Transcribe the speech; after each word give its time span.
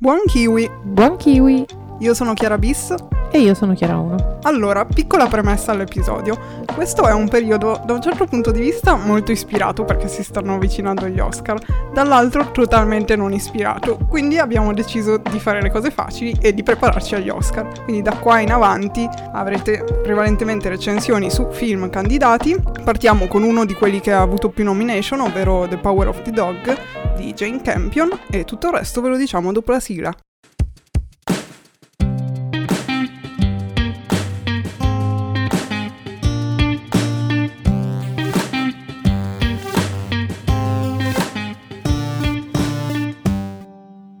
Buon 0.00 0.18
kiwi! 0.26 0.68
Buon 0.84 1.16
kiwi! 1.16 1.66
Io 2.00 2.14
sono 2.14 2.34
Chiara 2.34 2.58
Bis. 2.58 2.94
E 3.30 3.40
io 3.40 3.52
sono 3.54 3.74
Chiara 3.74 3.98
1. 3.98 4.38
Allora, 4.42 4.86
piccola 4.86 5.26
premessa 5.26 5.72
all'episodio. 5.72 6.64
Questo 6.74 7.06
è 7.06 7.12
un 7.12 7.28
periodo, 7.28 7.80
da 7.84 7.92
un 7.92 8.00
certo 8.00 8.24
punto 8.24 8.50
di 8.50 8.60
vista, 8.60 8.94
molto 8.94 9.32
ispirato 9.32 9.84
perché 9.84 10.08
si 10.08 10.22
stanno 10.22 10.54
avvicinando 10.54 11.06
gli 11.06 11.20
Oscar, 11.20 11.58
dall'altro 11.92 12.50
totalmente 12.50 13.16
non 13.16 13.34
ispirato. 13.34 13.98
Quindi 14.08 14.38
abbiamo 14.38 14.72
deciso 14.72 15.18
di 15.18 15.38
fare 15.38 15.60
le 15.60 15.70
cose 15.70 15.90
facili 15.90 16.34
e 16.40 16.54
di 16.54 16.62
prepararci 16.62 17.16
agli 17.16 17.28
Oscar. 17.28 17.84
Quindi 17.84 18.00
da 18.00 18.16
qua 18.16 18.40
in 18.40 18.50
avanti 18.50 19.06
avrete 19.32 19.84
prevalentemente 20.02 20.70
recensioni 20.70 21.30
su 21.30 21.48
film 21.50 21.90
candidati. 21.90 22.56
Partiamo 22.82 23.26
con 23.26 23.42
uno 23.42 23.66
di 23.66 23.74
quelli 23.74 24.00
che 24.00 24.12
ha 24.12 24.22
avuto 24.22 24.48
più 24.48 24.64
nomination, 24.64 25.20
ovvero 25.20 25.68
The 25.68 25.76
Power 25.76 26.08
of 26.08 26.22
the 26.22 26.30
Dog 26.30 26.76
di 27.16 27.34
Jane 27.34 27.60
Campion, 27.60 28.08
e 28.30 28.44
tutto 28.44 28.68
il 28.68 28.74
resto 28.74 29.02
ve 29.02 29.10
lo 29.10 29.16
diciamo 29.16 29.52
dopo 29.52 29.72
la 29.72 29.80
sigla. 29.80 30.12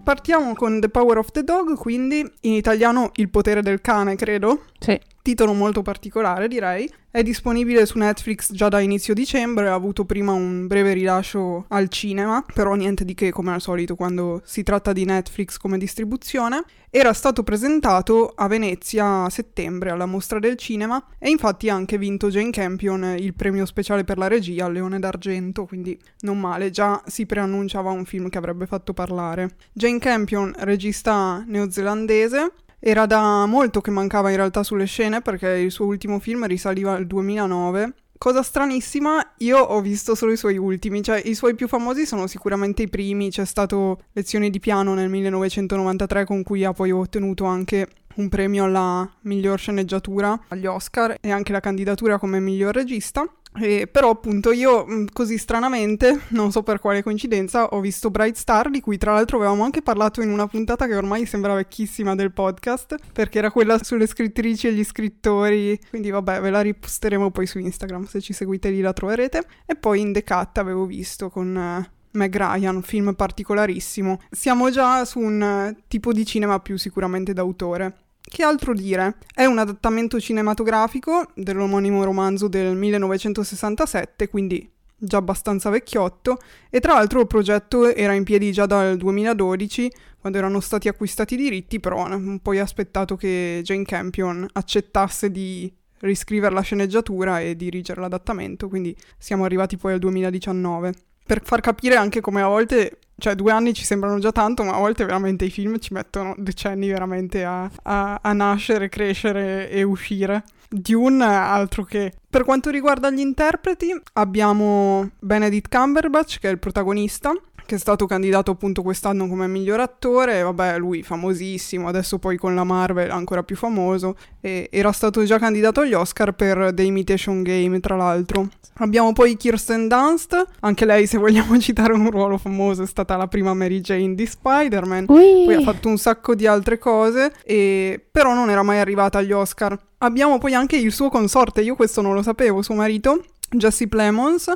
Partiamo 0.08 0.54
con 0.54 0.80
The 0.80 0.88
Power 0.88 1.18
of 1.18 1.32
the 1.32 1.44
Dog, 1.44 1.76
quindi 1.76 2.20
in 2.40 2.54
italiano 2.54 3.10
Il 3.16 3.28
potere 3.28 3.60
del 3.60 3.82
cane, 3.82 4.16
credo. 4.16 4.62
Sì. 4.78 4.98
Titolo 5.28 5.52
molto 5.52 5.82
particolare, 5.82 6.48
direi. 6.48 6.90
È 7.10 7.22
disponibile 7.22 7.84
su 7.84 7.98
Netflix 7.98 8.50
già 8.50 8.70
da 8.70 8.80
inizio 8.80 9.12
dicembre, 9.12 9.68
ha 9.68 9.74
avuto 9.74 10.06
prima 10.06 10.32
un 10.32 10.66
breve 10.66 10.94
rilascio 10.94 11.66
al 11.68 11.90
cinema, 11.90 12.42
però 12.54 12.72
niente 12.72 13.04
di 13.04 13.12
che 13.12 13.30
come 13.30 13.52
al 13.52 13.60
solito 13.60 13.94
quando 13.94 14.40
si 14.42 14.62
tratta 14.62 14.94
di 14.94 15.04
Netflix 15.04 15.58
come 15.58 15.76
distribuzione. 15.76 16.64
Era 16.88 17.12
stato 17.12 17.42
presentato 17.42 18.32
a 18.34 18.46
Venezia 18.46 19.24
a 19.24 19.28
settembre 19.28 19.90
alla 19.90 20.06
mostra 20.06 20.38
del 20.38 20.56
cinema 20.56 21.04
e 21.18 21.28
infatti 21.28 21.68
ha 21.68 21.74
anche 21.74 21.98
vinto 21.98 22.30
Jane 22.30 22.48
Campion 22.48 23.14
il 23.18 23.34
premio 23.34 23.66
speciale 23.66 24.04
per 24.04 24.16
la 24.16 24.28
regia 24.28 24.64
al 24.64 24.72
Leone 24.72 24.98
d'Argento, 24.98 25.66
quindi 25.66 25.98
non 26.20 26.40
male, 26.40 26.70
già 26.70 27.02
si 27.04 27.26
preannunciava 27.26 27.90
un 27.90 28.06
film 28.06 28.30
che 28.30 28.38
avrebbe 28.38 28.64
fatto 28.64 28.94
parlare. 28.94 29.56
Jane 29.74 29.98
Campion, 29.98 30.54
regista 30.56 31.44
neozelandese, 31.46 32.52
era 32.78 33.06
da 33.06 33.46
molto 33.46 33.80
che 33.80 33.90
mancava 33.90 34.30
in 34.30 34.36
realtà 34.36 34.62
sulle 34.62 34.86
scene 34.86 35.20
perché 35.20 35.48
il 35.48 35.70
suo 35.70 35.86
ultimo 35.86 36.18
film 36.18 36.46
risaliva 36.46 36.94
al 36.94 37.06
2009. 37.06 37.94
Cosa 38.18 38.42
stranissima, 38.42 39.34
io 39.38 39.58
ho 39.58 39.80
visto 39.80 40.16
solo 40.16 40.32
i 40.32 40.36
suoi 40.36 40.56
ultimi, 40.56 41.02
cioè 41.02 41.22
i 41.24 41.34
suoi 41.34 41.54
più 41.54 41.68
famosi 41.68 42.04
sono 42.04 42.26
sicuramente 42.26 42.82
i 42.82 42.88
primi, 42.88 43.30
c'è 43.30 43.44
stato 43.44 44.02
Lezioni 44.12 44.50
di 44.50 44.58
piano 44.58 44.94
nel 44.94 45.08
1993 45.08 46.24
con 46.24 46.42
cui 46.42 46.64
ha 46.64 46.72
poi 46.72 46.90
ottenuto 46.90 47.44
anche 47.44 47.86
un 48.18 48.28
premio 48.28 48.64
alla 48.64 49.08
miglior 49.22 49.58
sceneggiatura 49.58 50.38
agli 50.48 50.66
Oscar 50.66 51.16
e 51.20 51.30
anche 51.30 51.52
la 51.52 51.60
candidatura 51.60 52.18
come 52.18 52.40
miglior 52.40 52.74
regista. 52.74 53.26
E 53.60 53.88
però 53.90 54.10
appunto 54.10 54.52
io 54.52 54.86
mm, 54.86 55.06
così 55.12 55.38
stranamente, 55.38 56.20
non 56.30 56.52
so 56.52 56.62
per 56.62 56.78
quale 56.78 57.02
coincidenza, 57.02 57.68
ho 57.68 57.80
visto 57.80 58.10
Bright 58.10 58.36
Star 58.36 58.70
di 58.70 58.80
cui 58.80 58.98
tra 58.98 59.14
l'altro 59.14 59.38
avevamo 59.38 59.64
anche 59.64 59.82
parlato 59.82 60.20
in 60.20 60.30
una 60.30 60.46
puntata 60.46 60.86
che 60.86 60.94
ormai 60.94 61.26
sembra 61.26 61.54
vecchissima 61.54 62.14
del 62.14 62.32
podcast, 62.32 62.96
perché 63.12 63.38
era 63.38 63.50
quella 63.50 63.82
sulle 63.82 64.06
scrittrici 64.06 64.68
e 64.68 64.72
gli 64.72 64.84
scrittori, 64.84 65.78
quindi 65.88 66.10
vabbè 66.10 66.40
ve 66.40 66.50
la 66.50 66.60
riposteremo 66.60 67.30
poi 67.30 67.46
su 67.46 67.58
Instagram, 67.58 68.04
se 68.04 68.20
ci 68.20 68.32
seguite 68.32 68.70
lì 68.70 68.80
la 68.80 68.92
troverete. 68.92 69.42
E 69.64 69.74
poi 69.74 70.00
in 70.00 70.12
The 70.12 70.22
Cat 70.24 70.58
avevo 70.58 70.84
visto 70.86 71.30
con... 71.30 71.54
Uh, 71.56 71.96
Meg 72.10 72.34
Ryan, 72.34 72.76
un 72.76 72.82
film 72.82 73.12
particolarissimo. 73.12 74.18
Siamo 74.30 74.70
già 74.70 75.04
su 75.04 75.20
un 75.20 75.40
uh, 75.40 75.82
tipo 75.86 76.12
di 76.12 76.24
cinema 76.24 76.58
più 76.58 76.78
sicuramente 76.78 77.34
d'autore. 77.34 78.07
Che 78.28 78.42
altro 78.42 78.74
dire? 78.74 79.16
È 79.34 79.46
un 79.46 79.58
adattamento 79.58 80.20
cinematografico 80.20 81.28
dell'omonimo 81.34 82.04
romanzo 82.04 82.46
del 82.46 82.76
1967, 82.76 84.28
quindi 84.28 84.70
già 84.98 85.16
abbastanza 85.16 85.70
vecchiotto, 85.70 86.36
e 86.68 86.78
tra 86.78 86.92
l'altro 86.92 87.20
il 87.20 87.26
progetto 87.26 87.92
era 87.94 88.12
in 88.12 88.24
piedi 88.24 88.52
già 88.52 88.66
dal 88.66 88.98
2012, 88.98 89.90
quando 90.20 90.38
erano 90.38 90.60
stati 90.60 90.88
acquistati 90.88 91.34
i 91.34 91.36
diritti, 91.38 91.80
però 91.80 92.04
hanno 92.04 92.38
poi 92.42 92.58
aspettato 92.58 93.16
che 93.16 93.60
Jane 93.64 93.84
Campion 93.84 94.46
accettasse 94.52 95.30
di 95.30 95.72
riscrivere 96.00 96.54
la 96.54 96.60
sceneggiatura 96.60 97.40
e 97.40 97.56
dirigere 97.56 98.00
l'adattamento, 98.00 98.68
quindi 98.68 98.94
siamo 99.16 99.44
arrivati 99.44 99.76
poi 99.78 99.94
al 99.94 99.98
2019. 100.00 100.92
Per 101.24 101.42
far 101.42 101.60
capire 101.60 101.96
anche 101.96 102.20
come 102.20 102.42
a 102.42 102.46
volte 102.46 102.98
cioè 103.18 103.34
due 103.34 103.52
anni 103.52 103.74
ci 103.74 103.84
sembrano 103.84 104.18
già 104.18 104.32
tanto, 104.32 104.62
ma 104.62 104.74
a 104.74 104.78
volte 104.78 105.04
veramente 105.04 105.44
i 105.44 105.50
film 105.50 105.78
ci 105.78 105.92
mettono 105.92 106.34
decenni 106.38 106.88
veramente 106.88 107.44
a, 107.44 107.68
a, 107.82 108.18
a 108.22 108.32
nascere, 108.32 108.88
crescere 108.88 109.68
e 109.68 109.82
uscire. 109.82 110.44
Dune 110.68 111.24
altro 111.24 111.84
che. 111.84 112.12
Per 112.28 112.44
quanto 112.44 112.70
riguarda 112.70 113.10
gli 113.10 113.20
interpreti, 113.20 113.90
abbiamo 114.14 115.10
Benedict 115.18 115.74
Cumberbatch, 115.74 116.38
che 116.38 116.48
è 116.48 116.52
il 116.52 116.58
protagonista, 116.58 117.32
che 117.68 117.74
è 117.74 117.78
stato 117.78 118.06
candidato 118.06 118.50
appunto 118.50 118.80
quest'anno 118.80 119.28
come 119.28 119.46
miglior 119.46 119.78
attore, 119.80 120.40
vabbè 120.40 120.78
lui 120.78 121.02
famosissimo, 121.02 121.86
adesso 121.86 122.18
poi 122.18 122.38
con 122.38 122.54
la 122.54 122.64
Marvel 122.64 123.10
ancora 123.10 123.42
più 123.42 123.56
famoso, 123.56 124.16
e 124.40 124.70
era 124.72 124.90
stato 124.90 125.22
già 125.24 125.38
candidato 125.38 125.80
agli 125.80 125.92
Oscar 125.92 126.32
per 126.32 126.72
The 126.72 126.82
Imitation 126.82 127.42
Game 127.42 127.78
tra 127.80 127.94
l'altro. 127.94 128.48
Abbiamo 128.76 129.12
poi 129.12 129.36
Kirsten 129.36 129.86
Dunst, 129.86 130.46
anche 130.60 130.86
lei 130.86 131.06
se 131.06 131.18
vogliamo 131.18 131.58
citare 131.60 131.92
un 131.92 132.10
ruolo 132.10 132.38
famoso 132.38 132.84
è 132.84 132.86
stata 132.86 133.18
la 133.18 133.28
prima 133.28 133.52
Mary 133.52 133.82
Jane 133.82 134.14
di 134.14 134.24
Spider-Man, 134.24 135.04
Ui. 135.06 135.44
poi 135.44 135.54
ha 135.54 135.60
fatto 135.60 135.88
un 135.88 135.98
sacco 135.98 136.34
di 136.34 136.46
altre 136.46 136.78
cose, 136.78 137.34
e... 137.44 138.02
però 138.10 138.32
non 138.32 138.48
era 138.48 138.62
mai 138.62 138.78
arrivata 138.78 139.18
agli 139.18 139.32
Oscar. 139.32 139.78
Abbiamo 139.98 140.38
poi 140.38 140.54
anche 140.54 140.76
il 140.76 140.90
suo 140.90 141.10
consorte, 141.10 141.60
io 141.60 141.76
questo 141.76 142.00
non 142.00 142.14
lo 142.14 142.22
sapevo, 142.22 142.62
suo 142.62 142.76
marito, 142.76 143.22
Jesse 143.50 143.88
Plemons, 143.88 144.50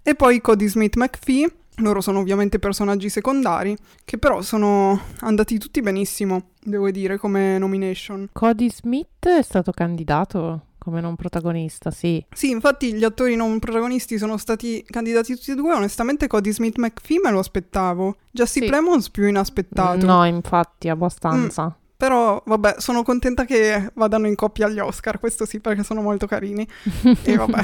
e 0.00 0.14
poi 0.14 0.40
Cody 0.40 0.68
Smith 0.68 0.94
McPhee, 0.94 1.50
loro 1.76 2.00
sono 2.00 2.18
ovviamente 2.18 2.58
personaggi 2.58 3.08
secondari, 3.08 3.76
che 4.04 4.18
però 4.18 4.42
sono 4.42 5.00
andati 5.20 5.58
tutti 5.58 5.80
benissimo, 5.80 6.50
devo 6.62 6.90
dire, 6.90 7.18
come 7.18 7.58
nomination. 7.58 8.28
Cody 8.32 8.70
Smith 8.70 9.26
è 9.26 9.42
stato 9.42 9.72
candidato 9.72 10.66
come 10.82 11.00
non 11.00 11.14
protagonista, 11.14 11.92
sì. 11.92 12.24
Sì, 12.32 12.50
infatti 12.50 12.92
gli 12.94 13.04
attori 13.04 13.36
non 13.36 13.60
protagonisti 13.60 14.18
sono 14.18 14.36
stati 14.36 14.84
candidati 14.84 15.36
tutti 15.36 15.52
e 15.52 15.54
due. 15.54 15.74
Onestamente 15.74 16.26
Cody 16.26 16.52
Smith 16.52 16.76
McPhee 16.78 17.20
me 17.22 17.30
lo 17.30 17.38
aspettavo. 17.38 18.16
Jesse 18.32 18.60
Sì. 18.60 18.66
Plemons 18.66 19.08
più 19.10 19.28
inaspettato. 19.28 20.04
No, 20.04 20.24
infatti, 20.24 20.88
abbastanza. 20.88 21.76
Però 22.02 22.42
vabbè, 22.44 22.74
sono 22.78 23.04
contenta 23.04 23.44
che 23.44 23.92
vadano 23.94 24.26
in 24.26 24.34
coppia 24.34 24.66
agli 24.66 24.80
Oscar, 24.80 25.20
questo 25.20 25.46
sì 25.46 25.60
perché 25.60 25.84
sono 25.84 26.02
molto 26.02 26.26
carini. 26.26 26.66
E 27.22 27.36
vabbè, 27.36 27.62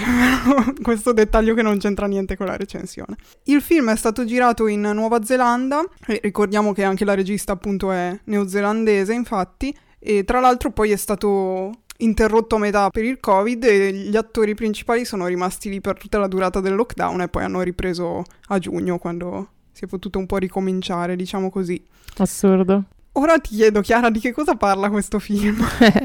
questo 0.81 1.13
dettaglio 1.13 1.55
che 1.55 1.63
non 1.63 1.79
c'entra 1.79 2.07
niente 2.07 2.37
con 2.37 2.47
la 2.47 2.57
recensione. 2.57 3.17
Il 3.47 3.61
film 3.61 3.91
è 3.91 3.97
stato 3.97 4.25
girato 4.25 4.69
in 4.69 4.83
Nuova 4.83 5.25
Zelanda, 5.25 5.83
ricordiamo 6.21 6.73
che 6.73 6.85
anche 6.85 7.05
la 7.05 7.15
regista 7.15 7.51
appunto 7.51 7.91
è 7.91 8.17
neozelandese 8.27 9.13
infatti, 9.13 9.77
e 9.99 10.23
tra 10.23 10.39
l'altro 10.39 10.71
poi 10.71 10.93
è 10.93 10.97
stato 10.97 11.73
interrotto 11.97 12.55
a 12.55 12.59
metà 12.61 12.91
per 12.91 13.03
il 13.03 13.19
covid 13.19 13.65
e 13.65 13.93
gli 13.93 14.17
attori 14.17 14.55
principali 14.55 15.05
sono 15.05 15.27
rimasti 15.27 15.69
lì 15.69 15.81
per 15.81 15.99
tutta 15.99 16.19
la 16.19 16.29
durata 16.29 16.61
del 16.61 16.77
lockdown 16.77 17.23
e 17.23 17.29
poi 17.29 17.43
hanno 17.43 17.63
ripreso 17.63 18.23
a 18.47 18.59
giugno 18.61 18.99
quando 18.99 19.49
si 19.73 19.85
è 19.85 19.89
potuto 19.89 20.21
un 20.21 20.27
po' 20.27 20.37
ricominciare, 20.37 21.17
diciamo 21.17 21.51
così. 21.51 21.85
Assurdo. 22.19 22.85
Ora 23.19 23.37
ti 23.41 23.57
chiedo, 23.57 23.81
Chiara, 23.81 24.11
di 24.11 24.21
che 24.21 24.33
cosa 24.33 24.55
parla 24.55 24.91
questo 24.91 25.19
film? 25.19 25.57